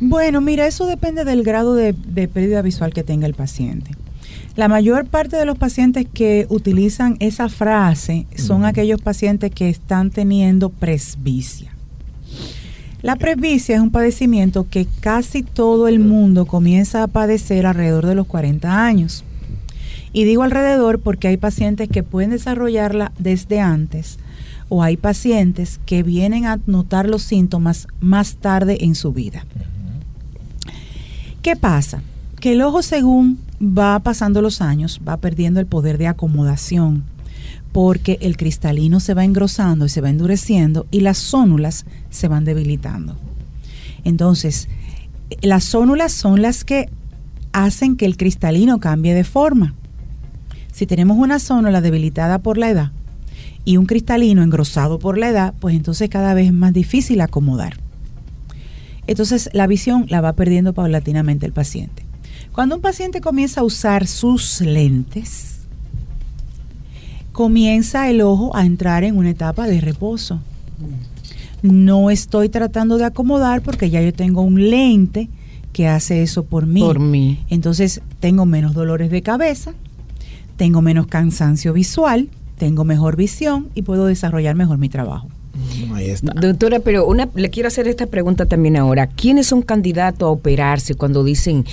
Bueno, 0.00 0.40
mira, 0.40 0.66
eso 0.66 0.86
depende 0.86 1.24
del 1.24 1.44
grado 1.44 1.76
de, 1.76 1.94
pérdida 1.94 2.60
visual 2.60 2.92
que 2.92 3.04
tenga 3.04 3.28
el 3.28 3.34
paciente. 3.34 3.92
La 4.56 4.66
mayor 4.66 5.06
parte 5.06 5.36
de 5.36 5.44
los 5.44 5.56
pacientes 5.56 6.08
que 6.12 6.46
utilizan 6.48 7.16
esa 7.20 7.48
frase 7.48 8.26
son 8.34 8.64
aquellos 8.64 9.00
pacientes 9.00 9.52
que 9.52 9.68
están 9.68 10.10
teniendo 10.10 10.70
presbicia. 10.70 11.77
La 13.00 13.14
presbicia 13.14 13.76
es 13.76 13.80
un 13.80 13.90
padecimiento 13.90 14.66
que 14.68 14.88
casi 15.00 15.44
todo 15.44 15.86
el 15.86 16.00
mundo 16.00 16.46
comienza 16.46 17.04
a 17.04 17.06
padecer 17.06 17.64
alrededor 17.64 18.06
de 18.06 18.16
los 18.16 18.26
40 18.26 18.84
años. 18.84 19.24
Y 20.12 20.24
digo 20.24 20.42
alrededor 20.42 20.98
porque 20.98 21.28
hay 21.28 21.36
pacientes 21.36 21.88
que 21.88 22.02
pueden 22.02 22.30
desarrollarla 22.30 23.12
desde 23.18 23.60
antes 23.60 24.18
o 24.68 24.82
hay 24.82 24.96
pacientes 24.96 25.78
que 25.86 26.02
vienen 26.02 26.46
a 26.46 26.58
notar 26.66 27.08
los 27.08 27.22
síntomas 27.22 27.86
más 28.00 28.34
tarde 28.34 28.78
en 28.80 28.96
su 28.96 29.12
vida. 29.12 29.46
¿Qué 31.40 31.54
pasa? 31.54 32.02
Que 32.40 32.52
el 32.52 32.62
ojo 32.62 32.82
según 32.82 33.38
va 33.60 34.00
pasando 34.00 34.42
los 34.42 34.60
años 34.60 35.00
va 35.06 35.18
perdiendo 35.18 35.60
el 35.60 35.66
poder 35.66 35.98
de 35.98 36.08
acomodación 36.08 37.04
porque 37.72 38.18
el 38.20 38.36
cristalino 38.36 39.00
se 39.00 39.14
va 39.14 39.24
engrosando 39.24 39.86
y 39.86 39.88
se 39.88 40.00
va 40.00 40.10
endureciendo 40.10 40.86
y 40.90 41.00
las 41.00 41.18
zónulas 41.18 41.86
se 42.10 42.28
van 42.28 42.44
debilitando. 42.44 43.16
Entonces, 44.04 44.68
las 45.42 45.64
zónulas 45.64 46.12
son 46.12 46.42
las 46.42 46.64
que 46.64 46.88
hacen 47.52 47.96
que 47.96 48.06
el 48.06 48.16
cristalino 48.16 48.80
cambie 48.80 49.14
de 49.14 49.24
forma. 49.24 49.74
Si 50.72 50.86
tenemos 50.86 51.18
una 51.18 51.38
zónula 51.38 51.80
debilitada 51.80 52.38
por 52.38 52.56
la 52.56 52.70
edad 52.70 52.92
y 53.64 53.76
un 53.76 53.86
cristalino 53.86 54.42
engrosado 54.42 54.98
por 54.98 55.18
la 55.18 55.28
edad, 55.28 55.54
pues 55.60 55.74
entonces 55.74 56.08
cada 56.08 56.34
vez 56.34 56.46
es 56.46 56.52
más 56.52 56.72
difícil 56.72 57.20
acomodar. 57.20 57.78
Entonces 59.06 59.50
la 59.52 59.66
visión 59.66 60.06
la 60.08 60.20
va 60.20 60.34
perdiendo 60.34 60.72
paulatinamente 60.72 61.46
el 61.46 61.52
paciente. 61.52 62.04
Cuando 62.52 62.76
un 62.76 62.82
paciente 62.82 63.20
comienza 63.20 63.60
a 63.60 63.64
usar 63.64 64.06
sus 64.06 64.60
lentes, 64.60 65.57
comienza 67.38 68.10
el 68.10 68.20
ojo 68.20 68.50
a 68.56 68.66
entrar 68.66 69.04
en 69.04 69.16
una 69.16 69.30
etapa 69.30 69.68
de 69.68 69.80
reposo. 69.80 70.40
No 71.62 72.10
estoy 72.10 72.48
tratando 72.48 72.98
de 72.98 73.04
acomodar 73.04 73.62
porque 73.62 73.90
ya 73.90 74.02
yo 74.02 74.12
tengo 74.12 74.42
un 74.42 74.70
lente 74.70 75.28
que 75.72 75.86
hace 75.86 76.24
eso 76.24 76.42
por 76.42 76.66
mí. 76.66 76.80
Por 76.80 76.98
mí. 76.98 77.38
Entonces 77.48 78.00
tengo 78.18 78.44
menos 78.44 78.74
dolores 78.74 79.12
de 79.12 79.22
cabeza, 79.22 79.72
tengo 80.56 80.82
menos 80.82 81.06
cansancio 81.06 81.72
visual, 81.72 82.28
tengo 82.56 82.82
mejor 82.82 83.14
visión 83.14 83.68
y 83.76 83.82
puedo 83.82 84.06
desarrollar 84.06 84.56
mejor 84.56 84.78
mi 84.78 84.88
trabajo. 84.88 85.28
Ahí 85.94 86.10
está. 86.10 86.32
Doctora, 86.32 86.80
pero 86.80 87.06
una, 87.06 87.28
le 87.36 87.50
quiero 87.50 87.68
hacer 87.68 87.86
esta 87.86 88.06
pregunta 88.06 88.46
también 88.46 88.76
ahora. 88.76 89.06
¿Quiénes 89.06 89.46
son 89.46 89.62
candidatos 89.62 90.26
a 90.26 90.30
operarse 90.30 90.96
cuando 90.96 91.22
dicen 91.22 91.64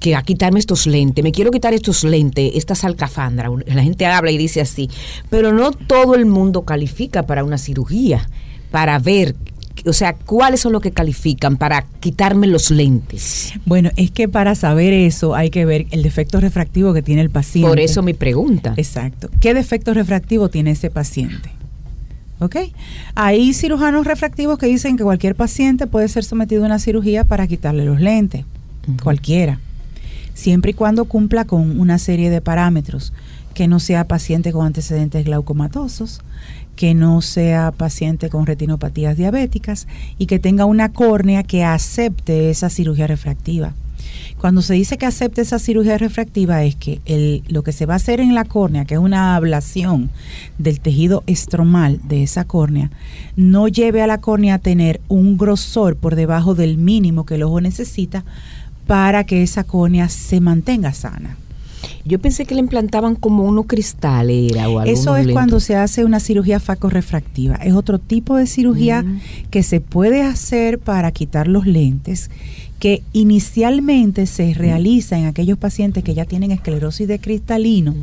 que 0.00 0.14
a 0.14 0.22
quitarme 0.22 0.58
estos 0.58 0.86
lentes, 0.86 1.22
me 1.22 1.32
quiero 1.32 1.50
quitar 1.50 1.74
estos 1.74 2.04
lentes, 2.04 2.52
esta 2.54 2.74
salcafandra. 2.74 3.50
La 3.66 3.82
gente 3.82 4.06
habla 4.06 4.30
y 4.30 4.38
dice 4.38 4.60
así, 4.60 4.90
pero 5.30 5.52
no 5.52 5.72
todo 5.72 6.14
el 6.14 6.26
mundo 6.26 6.62
califica 6.62 7.24
para 7.26 7.44
una 7.44 7.58
cirugía, 7.58 8.28
para 8.70 8.98
ver 8.98 9.34
o 9.84 9.92
sea, 9.92 10.14
¿cuáles 10.14 10.60
son 10.60 10.72
los 10.72 10.82
que 10.82 10.90
califican 10.90 11.58
para 11.58 11.82
quitarme 12.00 12.46
los 12.46 12.70
lentes? 12.70 13.52
Bueno, 13.66 13.90
es 13.96 14.10
que 14.10 14.28
para 14.28 14.54
saber 14.54 14.92
eso 14.92 15.34
hay 15.34 15.50
que 15.50 15.64
ver 15.64 15.86
el 15.90 16.02
defecto 16.02 16.40
refractivo 16.40 16.92
que 16.92 17.02
tiene 17.02 17.22
el 17.22 17.30
paciente. 17.30 17.68
Por 17.68 17.78
eso 17.78 18.02
mi 18.02 18.14
pregunta. 18.14 18.74
Exacto. 18.76 19.30
¿Qué 19.38 19.54
defecto 19.54 19.94
refractivo 19.94 20.48
tiene 20.48 20.72
ese 20.72 20.90
paciente? 20.90 21.50
¿Ok? 22.40 22.56
Hay 23.14 23.54
cirujanos 23.54 24.06
refractivos 24.06 24.58
que 24.58 24.66
dicen 24.66 24.96
que 24.96 25.04
cualquier 25.04 25.36
paciente 25.36 25.86
puede 25.86 26.08
ser 26.08 26.24
sometido 26.24 26.62
a 26.64 26.66
una 26.66 26.78
cirugía 26.78 27.22
para 27.24 27.46
quitarle 27.46 27.84
los 27.84 28.00
lentes. 28.00 28.44
Cualquiera 29.02 29.60
siempre 30.36 30.72
y 30.72 30.74
cuando 30.74 31.06
cumpla 31.06 31.46
con 31.46 31.80
una 31.80 31.98
serie 31.98 32.30
de 32.30 32.40
parámetros, 32.40 33.12
que 33.54 33.66
no 33.68 33.80
sea 33.80 34.06
paciente 34.06 34.52
con 34.52 34.66
antecedentes 34.66 35.24
glaucomatosos, 35.24 36.20
que 36.76 36.92
no 36.94 37.22
sea 37.22 37.72
paciente 37.72 38.28
con 38.28 38.44
retinopatías 38.44 39.16
diabéticas 39.16 39.88
y 40.18 40.26
que 40.26 40.38
tenga 40.38 40.66
una 40.66 40.92
córnea 40.92 41.42
que 41.42 41.64
acepte 41.64 42.50
esa 42.50 42.68
cirugía 42.68 43.06
refractiva. 43.06 43.72
Cuando 44.38 44.60
se 44.60 44.74
dice 44.74 44.98
que 44.98 45.06
acepte 45.06 45.40
esa 45.40 45.58
cirugía 45.58 45.96
refractiva 45.96 46.62
es 46.64 46.76
que 46.76 47.00
el, 47.06 47.42
lo 47.48 47.62
que 47.62 47.72
se 47.72 47.86
va 47.86 47.94
a 47.94 47.96
hacer 47.96 48.20
en 48.20 48.34
la 48.34 48.44
córnea, 48.44 48.84
que 48.84 48.94
es 48.94 49.00
una 49.00 49.36
ablación 49.36 50.10
del 50.58 50.80
tejido 50.80 51.24
estromal 51.26 52.00
de 52.06 52.22
esa 52.22 52.44
córnea, 52.44 52.90
no 53.36 53.68
lleve 53.68 54.02
a 54.02 54.06
la 54.06 54.18
córnea 54.18 54.56
a 54.56 54.58
tener 54.58 55.00
un 55.08 55.38
grosor 55.38 55.96
por 55.96 56.14
debajo 56.14 56.54
del 56.54 56.76
mínimo 56.76 57.24
que 57.24 57.36
el 57.36 57.42
ojo 57.42 57.62
necesita 57.62 58.24
para 58.86 59.24
que 59.24 59.42
esa 59.42 59.64
córnea 59.64 60.08
se 60.08 60.40
mantenga 60.40 60.92
sana. 60.92 61.36
Yo 62.04 62.20
pensé 62.20 62.46
que 62.46 62.54
le 62.54 62.60
implantaban 62.60 63.16
como 63.16 63.44
uno 63.44 63.64
cristal 63.64 64.30
era 64.30 64.68
o 64.68 64.78
algo. 64.78 64.92
Eso 64.92 65.16
es 65.16 65.28
cuando 65.28 65.58
se 65.60 65.74
hace 65.74 66.04
una 66.04 66.20
cirugía 66.20 66.60
facorefractiva. 66.60 67.56
Es 67.56 67.74
otro 67.74 67.98
tipo 67.98 68.36
de 68.36 68.46
cirugía 68.46 69.02
mm. 69.02 69.20
que 69.50 69.62
se 69.62 69.80
puede 69.80 70.22
hacer 70.22 70.78
para 70.78 71.10
quitar 71.10 71.48
los 71.48 71.66
lentes 71.66 72.30
que 72.78 73.02
inicialmente 73.12 74.26
se 74.26 74.52
realiza 74.52 75.18
en 75.18 75.24
aquellos 75.24 75.56
pacientes 75.56 76.04
que 76.04 76.14
ya 76.14 76.26
tienen 76.26 76.50
esclerosis 76.50 77.08
de 77.08 77.18
cristalino, 77.18 77.94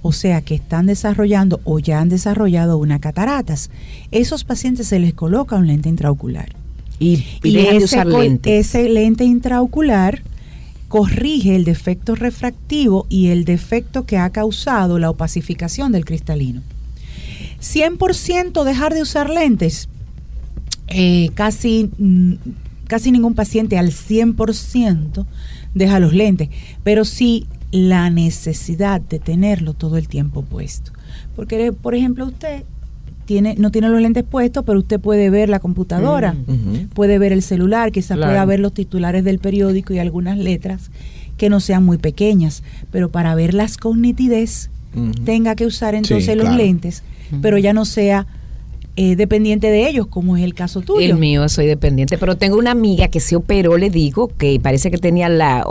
o 0.00 0.12
sea, 0.12 0.40
que 0.40 0.54
están 0.54 0.86
desarrollando 0.86 1.60
o 1.64 1.78
ya 1.78 2.00
han 2.00 2.08
desarrollado 2.08 2.78
una 2.78 3.00
cataratas. 3.00 3.70
Esos 4.12 4.44
pacientes 4.44 4.88
se 4.88 4.98
les 4.98 5.12
coloca 5.12 5.56
un 5.56 5.66
lente 5.66 5.90
intraocular. 5.90 6.63
Y, 6.98 7.24
ese, 8.44 8.88
lente 8.88 9.24
intraocular 9.24 10.22
corrige 10.88 11.56
el 11.56 11.64
defecto 11.64 12.14
refractivo 12.14 13.06
y 13.08 13.28
el 13.28 13.44
defecto 13.44 14.06
que 14.06 14.18
ha 14.18 14.30
causado 14.30 14.98
la 14.98 15.10
opacificación 15.10 15.92
del 15.92 16.04
cristalino. 16.04 16.62
100% 17.60 18.64
dejar 18.64 18.94
de 18.94 19.02
usar 19.02 19.28
lentes. 19.30 19.88
Eh, 20.88 21.30
casi, 21.34 21.90
mm, 21.98 22.34
casi 22.86 23.10
ningún 23.10 23.34
paciente 23.34 23.78
al 23.78 23.90
100% 23.90 25.26
deja 25.74 25.98
los 25.98 26.12
lentes, 26.12 26.50
pero 26.84 27.04
sí 27.04 27.46
la 27.72 28.08
necesidad 28.10 29.00
de 29.00 29.18
tenerlo 29.18 29.74
todo 29.74 29.96
el 29.96 30.06
tiempo 30.06 30.42
puesto. 30.42 30.92
Porque, 31.34 31.72
por 31.72 31.96
ejemplo, 31.96 32.26
usted 32.26 32.62
tiene, 33.24 33.54
no 33.58 33.70
tiene 33.70 33.88
los 33.88 34.00
lentes 34.00 34.24
puestos, 34.24 34.64
pero 34.64 34.78
usted 34.78 35.00
puede 35.00 35.30
ver 35.30 35.48
la 35.48 35.58
computadora, 35.58 36.34
puede 36.94 37.18
ver 37.18 37.32
el 37.32 37.42
celular, 37.42 37.92
quizás 37.92 38.18
pueda 38.18 38.44
ver 38.44 38.60
los 38.60 38.72
titulares 38.72 39.24
del 39.24 39.38
periódico 39.38 39.92
y 39.92 39.98
algunas 39.98 40.38
letras 40.38 40.90
que 41.36 41.48
no 41.48 41.60
sean 41.60 41.84
muy 41.84 41.98
pequeñas, 41.98 42.62
pero 42.90 43.10
para 43.10 43.34
verlas 43.34 43.76
con 43.76 44.00
nitidez 44.00 44.70
tenga 45.24 45.56
que 45.56 45.66
usar 45.66 45.94
entonces 45.94 46.36
los 46.36 46.54
lentes, 46.54 47.02
pero 47.42 47.58
ya 47.58 47.72
no 47.72 47.84
sea 47.84 48.26
eh, 48.96 49.16
dependiente 49.16 49.70
de 49.70 49.88
ellos, 49.88 50.06
como 50.06 50.36
es 50.36 50.44
el 50.44 50.54
caso 50.54 50.80
tuyo. 50.80 51.00
El 51.00 51.16
mío, 51.16 51.48
soy 51.48 51.66
dependiente, 51.66 52.16
pero 52.16 52.36
tengo 52.36 52.56
una 52.56 52.70
amiga 52.70 53.08
que 53.08 53.20
se 53.20 53.34
operó, 53.34 53.76
le 53.76 53.90
digo, 53.90 54.28
que 54.38 54.60
parece 54.60 54.90
que 54.90 54.98
tenía 54.98 55.28
la 55.28 55.64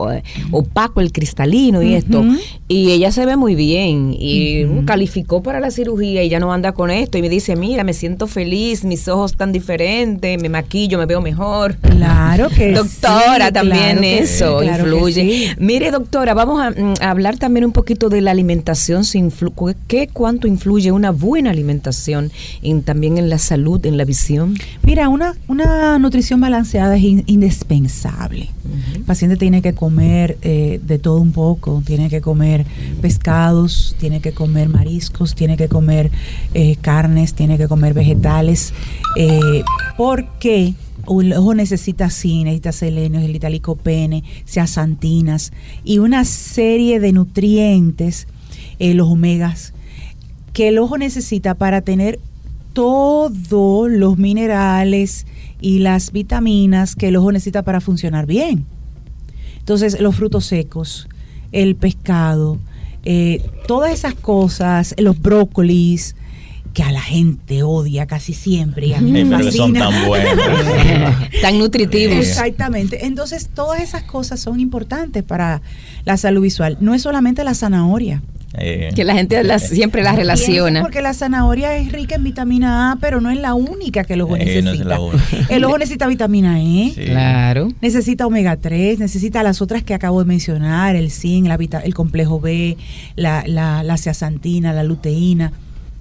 opaco, 0.51 0.99
el 0.99 1.11
cristalino 1.11 1.81
y 1.81 1.93
esto, 1.93 2.23
y 2.67 2.91
ella 2.91 3.11
se 3.11 3.25
ve 3.25 3.37
muy 3.37 3.55
bien 3.55 4.15
y 4.17 4.65
calificó 4.85 5.41
para 5.41 5.59
la 5.59 5.71
cirugía 5.71 6.23
y 6.23 6.29
ya 6.29 6.39
no 6.39 6.51
anda 6.51 6.73
con 6.73 6.91
esto 6.91 7.17
y 7.17 7.21
me 7.21 7.29
dice, 7.29 7.55
mira, 7.55 7.83
me 7.83 7.93
siento 7.93 8.27
feliz, 8.27 8.83
mis 8.83 9.07
ojos 9.07 9.31
están 9.31 9.51
diferentes, 9.51 10.41
me 10.41 10.49
maquillo, 10.49 10.97
me 10.97 11.05
veo 11.05 11.21
mejor. 11.21 11.77
Claro 11.77 12.49
que 12.49 12.71
Doctora, 12.73 13.51
también 13.51 14.03
eso 14.03 14.63
influye. 14.63 15.55
Mire, 15.57 15.91
doctora, 15.91 16.33
vamos 16.33 16.61
mm, 16.75 16.93
a, 17.01 17.09
hablar 17.09 17.37
también 17.37 17.65
un 17.65 17.71
poquito 17.71 18.09
de 18.09 18.21
la 18.21 18.31
alimentación, 18.31 19.03
¿qué 19.87 20.09
cuánto 20.11 20.47
influye 20.47 20.91
una 20.91 21.11
buena 21.11 21.51
alimentación 21.51 22.31
en 22.61 22.83
también 22.83 23.12
en 23.17 23.29
la 23.29 23.37
salud, 23.37 23.85
en 23.85 23.97
la 23.97 24.05
visión? 24.05 24.55
Mira, 24.83 25.09
una, 25.09 25.35
una 25.47 25.97
nutrición 25.99 26.39
balanceada 26.39 26.95
es 26.95 27.03
indispensable. 27.25 28.49
El 28.95 29.01
paciente 29.01 29.37
tiene 29.37 29.61
que 29.61 29.73
comer 29.73 30.37
eh, 30.41 30.79
de 30.83 30.97
todo 30.97 31.19
un 31.19 31.31
poco, 31.31 31.83
tiene 31.85 32.09
que 32.09 32.21
comer 32.21 32.65
pescados, 33.01 33.95
tiene 33.99 34.21
que 34.21 34.31
comer 34.31 34.69
mariscos, 34.69 35.35
tiene 35.35 35.57
que 35.57 35.67
comer 35.67 36.11
eh, 36.53 36.77
carnes, 36.77 37.33
tiene 37.33 37.57
que 37.57 37.67
comer 37.67 37.93
vegetales, 37.93 38.73
eh, 39.17 39.63
porque 39.97 40.73
el 41.07 41.33
ojo 41.33 41.53
necesita 41.53 42.09
zinc, 42.09 42.45
necesita 42.45 42.71
selenio, 42.71 43.19
necesita 43.19 43.49
licopene, 43.49 44.23
santinas 44.45 45.51
y 45.83 45.99
una 45.99 46.23
serie 46.25 46.99
de 46.99 47.11
nutrientes, 47.11 48.27
los 48.79 49.07
omegas, 49.07 49.73
que 50.51 50.67
el 50.67 50.77
ojo 50.77 50.97
necesita 50.97 51.55
para 51.55 51.81
tener 51.81 52.19
todos 52.73 53.89
los 53.89 54.17
minerales 54.17 55.25
y 55.61 55.79
las 55.79 56.11
vitaminas 56.11 56.95
que 56.95 57.07
el 57.07 57.15
ojo 57.15 57.31
necesita 57.31 57.61
para 57.63 57.79
funcionar 57.81 58.25
bien. 58.25 58.65
Entonces, 59.59 59.99
los 60.01 60.15
frutos 60.15 60.45
secos, 60.45 61.07
el 61.51 61.75
pescado, 61.75 62.57
eh, 63.05 63.41
todas 63.67 63.93
esas 63.93 64.13
cosas, 64.13 64.93
los 64.97 65.21
brócolis, 65.21 66.15
que 66.73 66.83
a 66.83 66.91
la 66.91 67.01
gente 67.01 67.61
odia 67.61 68.07
casi 68.07 68.33
siempre 68.33 68.87
y 68.87 68.93
a 68.93 68.99
mí 68.99 69.11
me 69.11 69.51
son 69.51 69.73
tan 69.73 70.07
buenos. 70.07 70.33
Tan 71.41 71.59
nutritivos. 71.59 72.17
Exactamente. 72.17 73.05
Entonces, 73.05 73.49
todas 73.53 73.81
esas 73.81 74.03
cosas 74.03 74.39
son 74.39 74.59
importantes 74.59 75.23
para 75.23 75.61
la 76.03 76.17
salud 76.17 76.41
visual. 76.41 76.77
No 76.81 76.95
es 76.95 77.03
solamente 77.03 77.43
la 77.43 77.53
zanahoria. 77.53 78.23
Eh, 78.55 78.91
Que 78.95 79.03
la 79.03 79.13
gente 79.15 79.43
las- 79.43 79.67
siempre 79.69 80.03
las 80.03 80.15
relaciona. 80.15 80.81
Porque 80.81 81.01
la 81.01 81.13
zanahoria 81.15 81.75
es 81.75 81.91
rica 81.91 82.15
en 82.15 82.23
vitamina 82.23 82.91
A, 82.91 82.95
pero 82.97 83.19
no 83.19 83.31
es 83.31 83.39
la 83.39 83.55
única 83.55 84.03
que 84.03 84.13
el 84.13 84.21
ojo 84.21 84.35
Eh, 84.35 84.39
no 84.39 84.45
necesita. 84.45 84.71
es 84.73 84.85
la 84.85 84.99
única. 84.99 85.23
El 85.49 85.63
ojo 85.65 85.77
necesita 85.79 86.07
vitamina 86.07 86.59
E. 86.61 86.91
sí. 86.95 87.05
Claro. 87.05 87.69
Necesita 87.81 88.27
omega 88.27 88.55
3, 88.57 88.99
necesita 88.99 89.41
las 89.41 89.61
otras 89.61 89.81
que 89.83 89.93
acabo 89.95 90.19
de 90.19 90.25
mencionar, 90.27 90.95
el 90.95 91.09
zinc, 91.09 91.47
la 91.47 91.57
vita- 91.57 91.79
el 91.83 91.93
complejo 91.95 92.39
B, 92.39 92.77
la, 93.15 93.43
la, 93.47 93.81
la 93.81 93.97
zeaxantina, 93.97 94.71
la 94.71 94.83
luteína. 94.83 95.51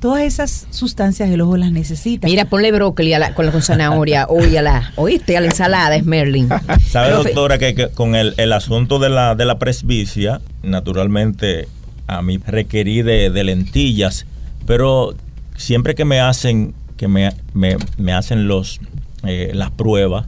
Todas 0.00 0.22
esas 0.24 0.66
sustancias 0.70 1.30
el 1.30 1.40
ojo 1.40 1.56
las 1.56 1.70
necesita. 1.70 2.26
Mira, 2.26 2.44
ponle 2.46 2.72
brócoli 2.72 3.12
a 3.14 3.20
la, 3.20 3.34
con 3.34 3.46
la 3.46 3.52
con 3.52 3.62
zanahoria. 3.62 4.26
Oye, 4.28 4.58
a 4.58 4.62
la, 4.62 4.92
oíste, 4.96 5.36
a 5.36 5.40
la 5.40 5.46
ensalada 5.46 5.94
es 5.94 6.04
Merlin. 6.04 6.48
¿Sabe, 6.90 7.12
doctora, 7.12 7.56
que, 7.58 7.74
que 7.76 7.88
con 7.88 8.14
el, 8.16 8.34
el 8.36 8.52
asunto 8.52 8.98
de 8.98 9.08
la, 9.10 9.36
de 9.36 9.44
la 9.44 9.58
presbicia, 9.60 10.40
naturalmente 10.64 11.68
a 12.06 12.22
mí 12.22 12.38
requerí 12.38 13.02
de, 13.02 13.30
de 13.30 13.44
lentillas, 13.44 14.26
pero 14.66 15.14
siempre 15.56 15.94
que 15.94 16.04
me 16.04 16.20
hacen, 16.20 16.74
que 16.96 17.08
me, 17.08 17.32
me, 17.54 17.76
me 17.98 18.12
hacen 18.12 18.48
los 18.48 18.80
eh, 19.24 19.52
las 19.54 19.70
pruebas, 19.70 20.26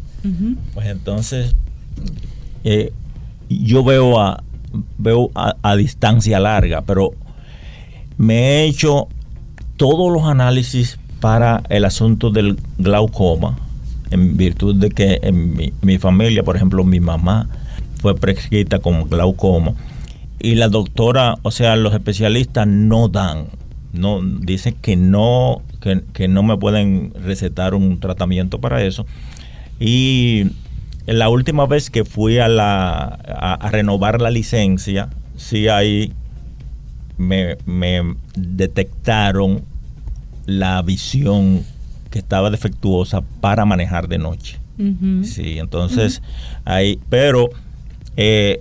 pues 0.73 0.87
entonces 0.87 1.55
eh, 2.63 2.93
yo 3.49 3.85
veo 3.85 4.21
a 4.21 4.43
veo 4.97 5.31
a, 5.35 5.57
a 5.63 5.77
distancia 5.77 6.41
larga, 6.41 6.83
pero 6.83 7.11
me 8.17 8.35
he 8.35 8.65
hecho 8.65 9.09
todos 9.77 10.13
los 10.13 10.25
análisis 10.25 10.99
para 11.21 11.63
el 11.69 11.85
asunto 11.85 12.31
del 12.31 12.59
glaucoma, 12.79 13.59
en 14.11 14.37
virtud 14.37 14.77
de 14.77 14.91
que 14.91 15.19
en 15.23 15.57
mi, 15.57 15.73
mi 15.83 15.99
familia, 15.99 16.43
por 16.43 16.57
ejemplo, 16.57 16.85
mi 16.85 17.01
mamá 17.01 17.49
fue 18.01 18.15
prescrita 18.15 18.79
con 18.79 19.09
glaucoma 19.09 19.75
y 20.45 20.55
la 20.57 20.69
doctora, 20.69 21.37
o 21.43 21.51
sea, 21.51 21.77
los 21.77 21.95
especialistas 21.95 22.67
no 22.67 23.09
dan, 23.09 23.47
no 23.93 24.21
dicen 24.23 24.77
que 24.81 24.97
no 24.97 25.63
que, 25.81 26.03
que 26.13 26.29
no 26.29 26.43
me 26.43 26.57
pueden 26.57 27.13
recetar 27.15 27.75
un 27.75 27.99
tratamiento 27.99 28.61
para 28.61 28.83
eso 28.83 29.07
y 29.81 30.51
la 31.07 31.29
última 31.29 31.67
vez 31.67 31.91
que 31.91 32.05
fui 32.05 32.39
a 32.39 32.49
la 32.49 33.05
a, 33.05 33.55
a 33.55 33.71
renovar 33.71 34.21
la 34.21 34.31
licencia, 34.31 35.09
sí 35.37 35.69
ahí 35.69 36.13
me, 37.17 37.57
me 37.67 38.15
detectaron 38.37 39.63
la 40.47 40.83
visión 40.83 41.63
que 42.11 42.19
estaba 42.19 42.51
defectuosa 42.51 43.23
para 43.41 43.65
manejar 43.65 44.09
de 44.09 44.19
noche. 44.19 44.59
Sí, 45.23 45.59
entonces 45.59 46.21
ahí, 46.65 46.99
pero 47.09 47.51
eh, 48.17 48.61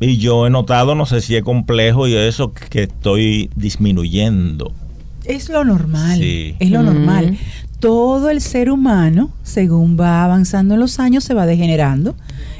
y 0.00 0.18
yo 0.18 0.46
he 0.46 0.50
notado, 0.50 0.94
no 0.94 1.06
sé 1.06 1.20
si 1.20 1.36
es 1.36 1.42
complejo 1.42 2.06
y 2.08 2.14
eso, 2.14 2.52
que 2.52 2.84
estoy 2.84 3.50
disminuyendo. 3.56 4.72
Es 5.24 5.48
lo 5.48 5.64
normal. 5.64 6.18
Sí. 6.18 6.54
Es 6.58 6.70
lo 6.70 6.82
Mm. 6.82 6.84
normal. 6.86 7.38
Todo 7.80 8.30
el 8.30 8.40
ser 8.40 8.70
humano, 8.70 9.30
según 9.42 9.98
va 9.98 10.24
avanzando 10.24 10.74
en 10.74 10.80
los 10.80 10.98
años, 11.00 11.24
se 11.24 11.34
va 11.34 11.46
degenerando 11.46 12.14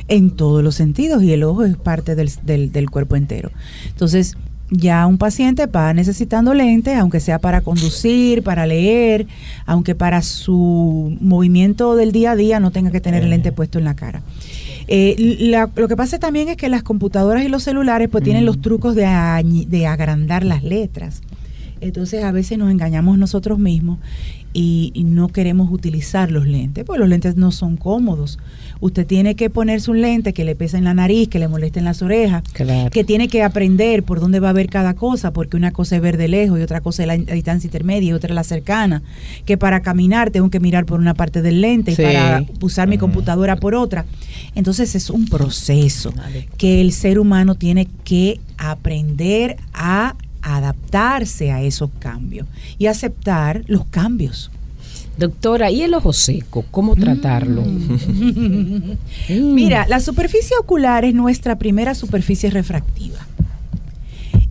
en 0.09 0.31
todos 0.31 0.63
los 0.63 0.75
sentidos 0.75 1.23
y 1.23 1.33
el 1.33 1.43
ojo 1.45 1.65
es 1.65 1.77
parte 1.77 2.15
del, 2.15 2.31
del- 2.45 2.73
del 2.73 2.91
cuerpo 2.91 3.17
entero. 3.17 3.51
Entonces, 3.89 4.37
ya 4.71 5.07
un 5.07 5.19
paciente 5.19 5.67
va 5.67 5.93
necesitando 5.95 6.53
lentes, 6.55 6.97
aunque 6.99 7.21
sea 7.21 7.39
para 7.39 7.61
conducir, 7.61 8.43
para 8.43 8.67
leer, 8.67 9.27
aunque 9.67 9.95
para 9.95 10.21
su 10.23 11.17
movimiento 11.21 11.97
del 11.97 12.13
día 12.13 12.33
a 12.33 12.37
día 12.37 12.61
no 12.61 12.71
tenga 12.71 12.91
que 12.91 13.01
tener 13.01 13.25
el 13.25 13.31
lente 13.31 13.53
puesto 13.53 13.79
en 13.79 13.85
la 13.85 13.95
cara. 13.95 14.23
Eh, 14.89 15.37
la- 15.41 15.71
lo 15.77 15.89
que 15.89 15.97
pasa 15.97 16.19
también 16.19 16.49
es 16.49 16.57
que 16.57 16.69
las 16.69 16.83
computadoras 16.83 17.45
y 17.45 17.49
los 17.49 17.63
celulares 17.63 18.09
pues 18.11 18.23
tienen 18.25 18.45
los 18.45 18.61
trucos 18.61 18.95
de 18.95 19.07
agrandar 19.87 20.45
las 20.45 20.63
letras. 20.63 21.23
Entonces 21.81 22.25
a 22.25 22.33
veces 22.33 22.57
nos 22.57 22.71
engañamos 22.71 23.19
nosotros 23.19 23.59
mismos 23.59 23.99
y, 24.55 24.91
y 24.95 25.05
no 25.05 25.29
queremos 25.29 25.71
utilizar 25.71 26.31
los 26.31 26.47
lentes, 26.47 26.85
pues 26.85 26.99
los 27.01 27.09
lentes 27.09 27.37
no 27.37 27.51
son 27.51 27.77
cómodos. 27.77 28.39
Usted 28.85 29.07
tiene 29.07 29.35
que 29.35 29.49
ponerse 29.49 29.91
un 29.91 30.03
lente 30.03 30.35
que 30.35 30.45
le 30.45 30.55
pesa 30.55 30.77
en 30.77 30.85
la 30.85 30.93
nariz, 30.93 31.29
que 31.31 31.39
le 31.39 31.49
moleste 31.49 31.79
en 31.79 31.87
las 31.87 32.03
orejas, 32.03 32.43
Claro. 32.53 32.91
que 32.91 33.03
tiene 33.03 33.29
que 33.29 33.43
aprender 33.43 34.03
por 34.03 34.21
dónde 34.21 34.41
va 34.41 34.51
a 34.51 34.53
ver 34.53 34.69
cada 34.69 34.93
cosa, 34.93 35.33
porque 35.33 35.57
una 35.57 35.71
cosa 35.73 35.97
es 35.97 36.03
ver 36.03 36.19
de 36.19 36.29
lejos 36.29 36.59
y 36.61 36.63
otra 36.63 36.83
cosa 36.83 37.03
es 37.03 37.07
la, 37.07 37.17
la 37.17 37.33
distancia 37.33 37.67
intermedia 37.67 38.11
y 38.11 38.13
otra 38.13 38.29
es 38.29 38.35
la 38.35 38.45
cercana, 38.45 39.03
que 39.47 39.57
para 39.57 39.81
caminar 39.81 40.31
tengo 40.31 40.51
que 40.51 40.61
mirar 40.61 40.85
por 40.85 41.01
una 41.01 41.15
parte 41.15 41.41
del 41.41 41.63
lente 41.63 41.95
Sí. 41.97 42.03
y 42.03 42.05
para 42.05 42.45
usar 42.61 42.87
mi 42.87 42.99
computadora 42.99 43.57
por 43.57 43.75
otra. 43.75 44.05
Entonces 44.55 44.95
es 44.95 45.09
un 45.09 45.29
proceso 45.29 46.13
que 46.59 46.83
el 46.83 46.93
ser 46.93 47.19
humano 47.19 47.55
tiene 47.55 47.89
que 48.05 48.39
aprender 48.59 49.57
a 49.73 50.15
adaptarse 50.43 51.51
a 51.53 51.63
esos 51.63 51.89
cambios 51.99 52.47
y 52.77 52.85
aceptar 52.87 53.63
los 53.67 53.87
cambios. 53.87 54.51
Doctora, 55.19 55.71
¿y 55.71 55.83
el 55.83 55.95
ojo 55.95 56.13
seco? 56.13 56.65
¿Cómo 56.71 56.97
tratarlo? 56.97 57.63
Mm. 57.63 59.55
Mira, 59.55 59.87
la 59.89 60.01
superficie 60.01 60.57
ocular 60.61 61.05
es 61.05 61.15
nuestra 61.15 61.57
primera 61.57 61.95
superficie 61.95 62.51
refractiva 62.51 63.27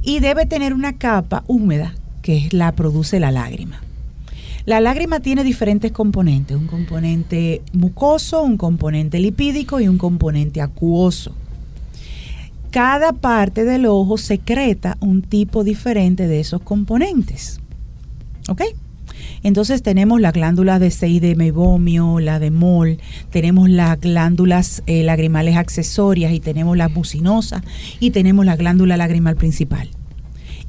y 0.02 0.20
debe 0.20 0.46
tener 0.46 0.74
una 0.74 0.98
capa 0.98 1.44
húmeda 1.48 1.96
que 2.22 2.38
es 2.38 2.54
la 2.54 2.72
produce 2.72 3.20
la 3.20 3.32
lágrima. 3.32 3.82
La 4.66 4.80
lágrima 4.80 5.20
tiene 5.20 5.44
diferentes 5.44 5.92
componentes, 5.92 6.56
un 6.56 6.68
componente 6.68 7.62
mucoso, 7.74 8.42
un 8.42 8.56
componente 8.56 9.20
lipídico 9.20 9.82
y 9.82 9.90
un 9.90 9.98
componente 9.98 10.62
acuoso. 10.62 11.36
Cada 12.72 13.12
parte 13.12 13.66
del 13.66 13.86
ojo 13.86 14.18
secreta 14.18 14.98
un 15.02 15.22
tipo 15.22 15.66
diferente 15.66 16.28
de 16.28 16.40
esos 16.40 16.62
componentes. 16.62 17.60
¿Ok? 18.48 18.62
Entonces 19.44 19.84
tenemos 19.84 20.22
las 20.22 20.34
glándulas 20.34 20.80
de 20.80 20.90
6 20.90 21.22
de 21.22 21.36
mebomio, 21.36 22.20
la 22.20 22.40
de 22.40 22.50
mol, 22.50 22.98
tenemos 23.30 23.70
las 23.70 24.00
glándulas 24.00 24.84
eh, 24.88 25.04
lagrimales 25.04 25.58
accesorias 25.58 26.32
y 26.32 26.40
tenemos 26.40 26.78
las 26.78 26.92
mucinosas 26.92 27.62
y 28.00 28.12
tenemos 28.12 28.46
la 28.46 28.56
glándula 28.56 28.98
lagrimal 28.98 29.36
principal. 29.36 29.90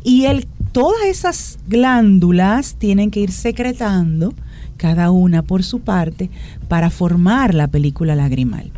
Y 0.03 0.25
el, 0.27 0.47
todas 0.73 1.07
esas 1.07 1.59
glándulas 1.69 2.75
tienen 2.75 3.11
que 3.11 3.21
ir 3.21 3.33
secretando, 3.33 4.35
cada 4.77 5.11
una 5.11 5.43
por 5.43 5.63
su 5.63 5.81
parte, 5.81 6.31
para 6.69 6.91
formar 6.91 7.55
la 7.55 7.69
película 7.69 8.15
lagrimal. 8.15 8.73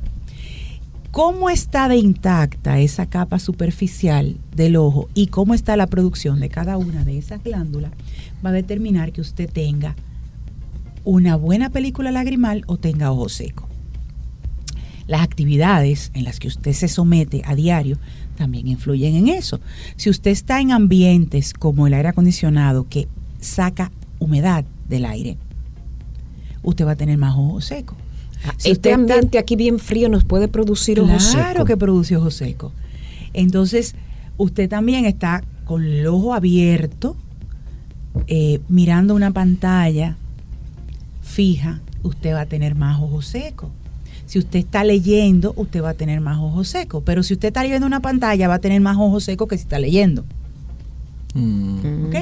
¿Cómo 1.17 1.49
está 1.49 1.89
de 1.89 1.97
intacta 1.97 2.79
esa 2.79 3.07
capa 3.07 3.39
superficial 3.39 4.37
del 4.55 4.77
ojo 4.77 5.09
y 5.15 5.29
cómo 5.29 5.55
está 5.55 5.75
la 5.75 5.87
producción 5.87 6.41
de 6.41 6.51
cada 6.51 6.77
una 6.77 7.07
de 7.07 7.17
esas 7.17 7.43
glándulas? 7.43 7.91
Va 8.45 8.51
a 8.51 8.53
determinar 8.53 9.13
que 9.13 9.23
usted 9.23 9.49
tenga 9.51 9.97
una 11.05 11.35
buena 11.37 11.71
película 11.71 12.11
lagrimal 12.11 12.65
o 12.67 12.77
tenga 12.77 13.13
ojo 13.13 13.31
seco. 13.31 13.67
Las 15.07 15.23
actividades 15.23 16.11
en 16.13 16.25
las 16.25 16.39
que 16.39 16.49
usted 16.49 16.75
se 16.75 16.87
somete 16.87 17.41
a 17.47 17.55
diario 17.55 17.97
también 18.37 18.69
influyen 18.69 19.15
en 19.15 19.29
eso. 19.29 19.59
Si 19.97 20.11
usted 20.11 20.33
está 20.33 20.61
en 20.61 20.71
ambientes 20.71 21.55
como 21.55 21.87
el 21.87 21.95
aire 21.95 22.09
acondicionado 22.09 22.89
que 22.91 23.09
saca 23.41 23.91
humedad 24.19 24.67
del 24.87 25.07
aire, 25.07 25.39
usted 26.63 26.87
va 26.87 26.91
a 26.91 26.97
tener 26.97 27.17
más 27.17 27.35
ojo 27.35 27.63
seco. 27.63 27.97
Si 28.59 28.71
este 28.71 28.71
usted 28.73 28.91
está- 28.91 28.95
ambiente 29.15 29.39
aquí 29.39 29.57
bien 29.57 29.79
frío 29.79 30.09
nos 30.09 30.25
puede 30.25 30.49
producir 30.49 31.01
ojo 31.01 31.17
Claro 31.17 31.53
seco. 31.53 31.65
que 31.65 31.77
produce 31.77 32.17
ojo 32.17 32.31
seco. 32.31 32.73
Entonces, 33.33 33.95
usted 34.37 34.69
también 34.69 35.05
está 35.05 35.43
con 35.65 35.83
el 35.85 36.07
ojo 36.07 36.33
abierto, 36.35 37.17
eh, 38.29 38.61
mirando 38.69 39.15
una 39.15 39.31
pantalla 39.33 40.17
fija, 41.23 41.81
usted 42.03 42.35
va 42.35 42.43
a 42.43 42.47
tener 42.47 42.75
más 42.75 43.01
ojo 43.01 43.21
seco. 43.21 43.71
Si 44.27 44.39
usted 44.39 44.59
está 44.61 44.85
leyendo, 44.85 45.53
usted 45.57 45.83
va 45.83 45.91
a 45.91 45.95
tener 45.95 46.21
más 46.21 46.39
ojo 46.39 46.65
seco. 46.65 47.01
Pero 47.03 47.23
si 47.23 47.35
usted 47.35 47.49
está 47.49 47.63
leyendo 47.63 47.87
una 47.87 48.01
pantalla, 48.01 48.49
va 48.49 48.55
a 48.55 48.59
tener 48.59 48.81
más 48.81 48.97
ojo 48.97 49.21
seco 49.21 49.47
que 49.47 49.57
si 49.57 49.63
está 49.63 49.79
leyendo. 49.79 50.25
Mm. 51.35 52.07
¿Ok? 52.07 52.15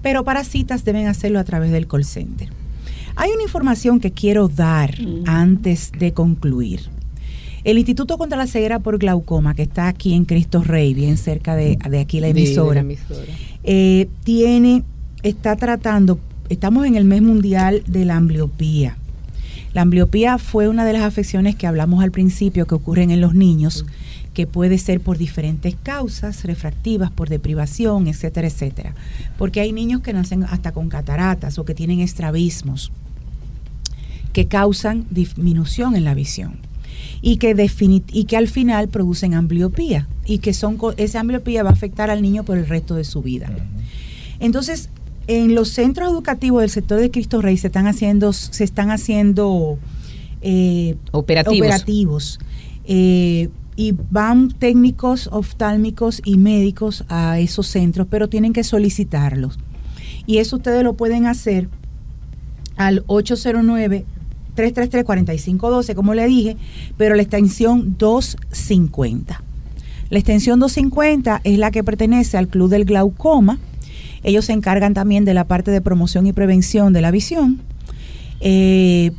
pero 0.02 0.24
para 0.24 0.46
citas 0.46 0.86
deben 0.86 1.08
hacerlo 1.08 1.40
a 1.40 1.44
través 1.44 1.72
del 1.72 1.88
call 1.88 2.06
center. 2.06 2.48
Hay 3.18 3.30
una 3.32 3.44
información 3.44 4.00
que 4.00 4.12
quiero 4.12 4.48
dar 4.48 4.96
antes 5.26 5.92
de 5.92 6.14
concluir. 6.14 7.01
El 7.63 7.78
Instituto 7.78 8.17
contra 8.17 8.38
la 8.38 8.47
Ceguera 8.47 8.80
por 8.80 8.97
Glaucoma, 8.97 9.54
que 9.54 9.62
está 9.62 9.88
aquí 9.88 10.13
en 10.13 10.26
Cristo 10.26 10.63
Rey, 10.63 10.95
bien 10.95 11.17
cerca 11.17 11.56
de, 11.56 11.78
de 11.78 12.00
aquí 12.00 12.19
la 12.19 12.30
emisora, 12.30 12.84
eh, 13.63 14.08
tiene, 14.24 14.84
está 15.21 15.56
tratando, 15.56 16.19
estamos 16.50 16.88
en 16.88 16.95
el 16.95 17.06
mes 17.06 17.21
mundial 17.21 17.84
de 17.86 18.06
la 18.06 18.15
ambliopía. 18.15 18.97
La 19.74 19.84
ambliopía 19.84 20.39
fue 20.39 20.67
una 20.67 20.86
de 20.86 20.93
las 20.93 21.04
afecciones 21.04 21.56
que 21.56 21.67
hablamos 21.67 22.04
al 22.04 22.12
principio 22.12 22.65
que 22.65 22.74
ocurren 22.76 23.12
en 23.12 23.21
los 23.21 23.36
niños, 23.36 23.86
que 24.34 24.47
puede 24.47 24.80
ser 24.80 25.00
por 25.00 25.19
diferentes 25.19 25.76
causas, 25.84 26.43
refractivas, 26.45 27.12
por 27.12 27.30
deprivación, 27.30 28.08
etcétera, 28.08 28.47
etcétera. 28.47 28.95
Porque 29.38 29.62
hay 29.62 29.71
niños 29.71 30.02
que 30.02 30.13
nacen 30.13 30.45
hasta 30.45 30.71
con 30.71 30.89
cataratas 30.89 31.60
o 31.60 31.65
que 31.65 31.76
tienen 31.76 32.00
estrabismos 32.00 32.91
que 34.34 34.47
causan 34.47 35.06
disminución 35.10 35.95
en 35.97 36.06
la 36.06 36.13
visión 36.13 36.70
y 37.21 37.38
que, 37.38 37.56
defini- 37.56 38.04
y 38.12 38.25
que 38.25 38.38
al 38.38 38.47
final 38.47 38.88
producen 38.89 39.34
ambliopía 39.34 40.08
y 40.25 40.39
que 40.39 40.54
son 40.54 40.77
esa 40.97 41.19
ambliopía 41.19 41.63
va 41.63 41.69
a 41.69 41.73
afectar 41.73 42.10
al 42.10 42.21
niño 42.21 42.43
por 42.43 42.58
el 42.58 42.67
resto 42.67 42.95
de 42.95 43.04
su 43.04 43.21
vida. 43.21 43.49
Entonces, 44.39 44.89
en 45.27 45.54
los 45.56 45.69
centros 45.69 46.10
educativos 46.12 46.62
del 46.62 46.69
sector 46.69 46.99
de 46.99 47.12
Cristo 47.12 47.41
Rey 47.41 47.58
se 47.58 47.67
están 47.67 47.88
haciendo, 47.88 48.34
se 48.34 48.63
están 48.63 48.89
haciendo 48.91 49.77
eh, 50.41 50.95
Operativos. 51.12 51.60
operativos, 51.67 52.39
eh, 52.86 53.49
y 53.75 53.93
van 54.12 54.49
técnicos 54.49 55.30
oftálmicos 55.32 56.21
y 56.25 56.38
médicos 56.38 57.06
a 57.08 57.39
esos 57.39 57.67
centros, 57.67 58.08
pero 58.10 58.27
tienen 58.30 58.51
que 58.54 58.63
solicitarlos. 58.63 59.60
Y 60.25 60.38
eso 60.39 60.58
ustedes 60.58 60.84
lo 60.84 60.93
pueden 60.93 61.25
hacer 61.25 61.69
al 62.77 63.04
809 63.08 64.06
333-4512, 64.56 65.96
como 65.96 66.14
le 66.14 66.28
dije, 66.28 66.58
pero 66.98 67.16
la 67.16 67.22
extensión 67.22 67.96
250. 67.98 69.44
La 70.10 70.18
extensión 70.20 70.60
250 70.60 71.42
es 71.44 71.58
la 71.58 71.72
que 71.72 71.84
pertenece 71.84 72.38
al 72.38 72.48
Club 72.48 72.70
del 72.70 72.86
Glaucoma. 72.86 73.60
Ellos 74.24 74.46
se 74.46 74.54
encargan 74.54 74.94
también 74.94 75.26
de 75.26 75.34
la 75.34 75.46
parte 75.46 75.72
de 75.72 75.82
promoción 75.82 76.28
y 76.28 76.34
prevención 76.34 76.94
de 76.94 77.02
la 77.02 77.12
visión. 77.12 77.62
Eh, 78.42 79.12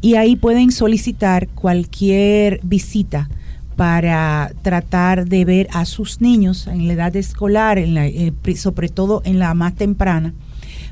y 0.00 0.14
ahí 0.14 0.36
pueden 0.36 0.70
solicitar 0.70 1.48
cualquier 1.48 2.60
visita 2.62 3.28
para 3.76 4.52
tratar 4.62 5.28
de 5.28 5.44
ver 5.44 5.68
a 5.72 5.84
sus 5.84 6.20
niños 6.20 6.66
en 6.66 6.88
la 6.88 6.94
edad 6.94 7.16
escolar, 7.16 7.78
eh, 7.78 8.32
sobre 8.56 8.88
todo 8.88 9.22
en 9.24 9.38
la 9.38 9.54
más 9.54 9.76
temprana, 9.76 10.34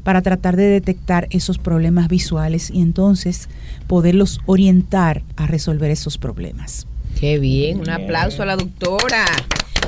para 0.06 0.22
tratar 0.22 0.54
de 0.54 0.68
detectar 0.68 1.26
esos 1.30 1.58
problemas 1.58 2.06
visuales 2.06 2.70
y 2.70 2.80
entonces 2.80 3.48
poderlos 3.88 4.38
orientar 4.46 5.24
a 5.34 5.48
resolver 5.48 5.90
esos 5.90 6.16
problemas. 6.16 6.86
Qué 7.18 7.40
bien, 7.40 7.80
un 7.80 7.90
aplauso 7.90 8.44
a 8.44 8.46
la 8.46 8.54
doctora. 8.54 9.24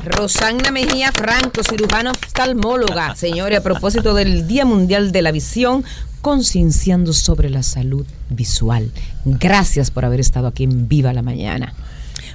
Rosanna 0.05 0.73
Mejía 0.73 1.13
Franco, 1.13 1.63
cirujana 1.63 2.11
oftalmóloga. 2.11 3.15
Señores, 3.15 3.61
a 3.61 3.63
propósito 3.63 4.13
del 4.13 4.49
Día 4.49 4.65
Mundial 4.65 5.13
de 5.13 5.23
la 5.23 5.31
Visión, 5.31 5.85
concienciando 6.21 7.13
sobre 7.13 7.49
la 7.49 7.63
salud 7.63 8.05
visual. 8.29 8.91
Gracias 9.25 9.93
por 9.93 10.05
haber 10.05 10.19
estado 10.19 10.49
aquí 10.49 10.65
en 10.65 10.89
Viva 10.89 11.13
la 11.13 11.23
Mañana. 11.23 11.75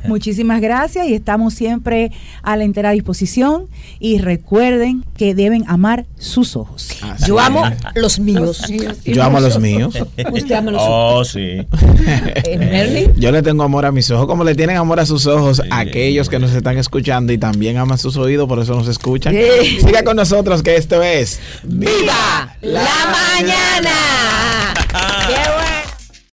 Muchísimas 0.07 0.61
gracias 0.61 1.07
y 1.07 1.13
estamos 1.13 1.53
siempre 1.53 2.11
a 2.41 2.55
la 2.57 2.63
entera 2.63 2.91
disposición 2.91 3.67
y 3.99 4.19
recuerden 4.19 5.03
que 5.17 5.33
deben 5.35 5.63
amar 5.67 6.05
sus 6.17 6.55
ojos. 6.55 6.89
Yo 7.27 7.39
amo 7.39 7.63
los 7.95 8.19
míos. 8.19 8.61
Yo 9.05 9.23
amo 9.23 9.37
a 9.37 9.41
los 9.41 9.59
míos. 9.59 9.95
Usted 10.31 10.55
ama 10.55 10.71
los 10.71 10.81
Oh, 10.85 11.23
sí. 11.25 11.39
Eh, 11.39 12.57
Merlin. 12.57 13.13
Yo 13.15 13.31
le 13.31 13.41
tengo 13.41 13.63
amor 13.63 13.85
a 13.85 13.91
mis 13.91 14.09
ojos, 14.11 14.27
como 14.27 14.43
le 14.43 14.55
tienen 14.55 14.77
amor 14.77 14.99
a 14.99 15.05
sus 15.05 15.25
ojos 15.27 15.57
Sí. 15.63 15.69
aquellos 15.71 16.29
que 16.29 16.39
nos 16.39 16.51
están 16.53 16.77
escuchando 16.77 17.31
y 17.33 17.37
también 17.37 17.77
aman 17.77 17.97
sus 17.97 18.17
oídos, 18.17 18.47
por 18.47 18.59
eso 18.59 18.75
nos 18.75 18.87
escuchan. 18.87 19.33
Sí. 19.33 19.79
Siga 19.81 20.03
con 20.03 20.15
nosotros 20.17 20.63
que 20.63 20.75
esto 20.75 21.01
es 21.03 21.39
¡Viva 21.63 22.55
la 22.61 22.81
mañana! 23.11 23.89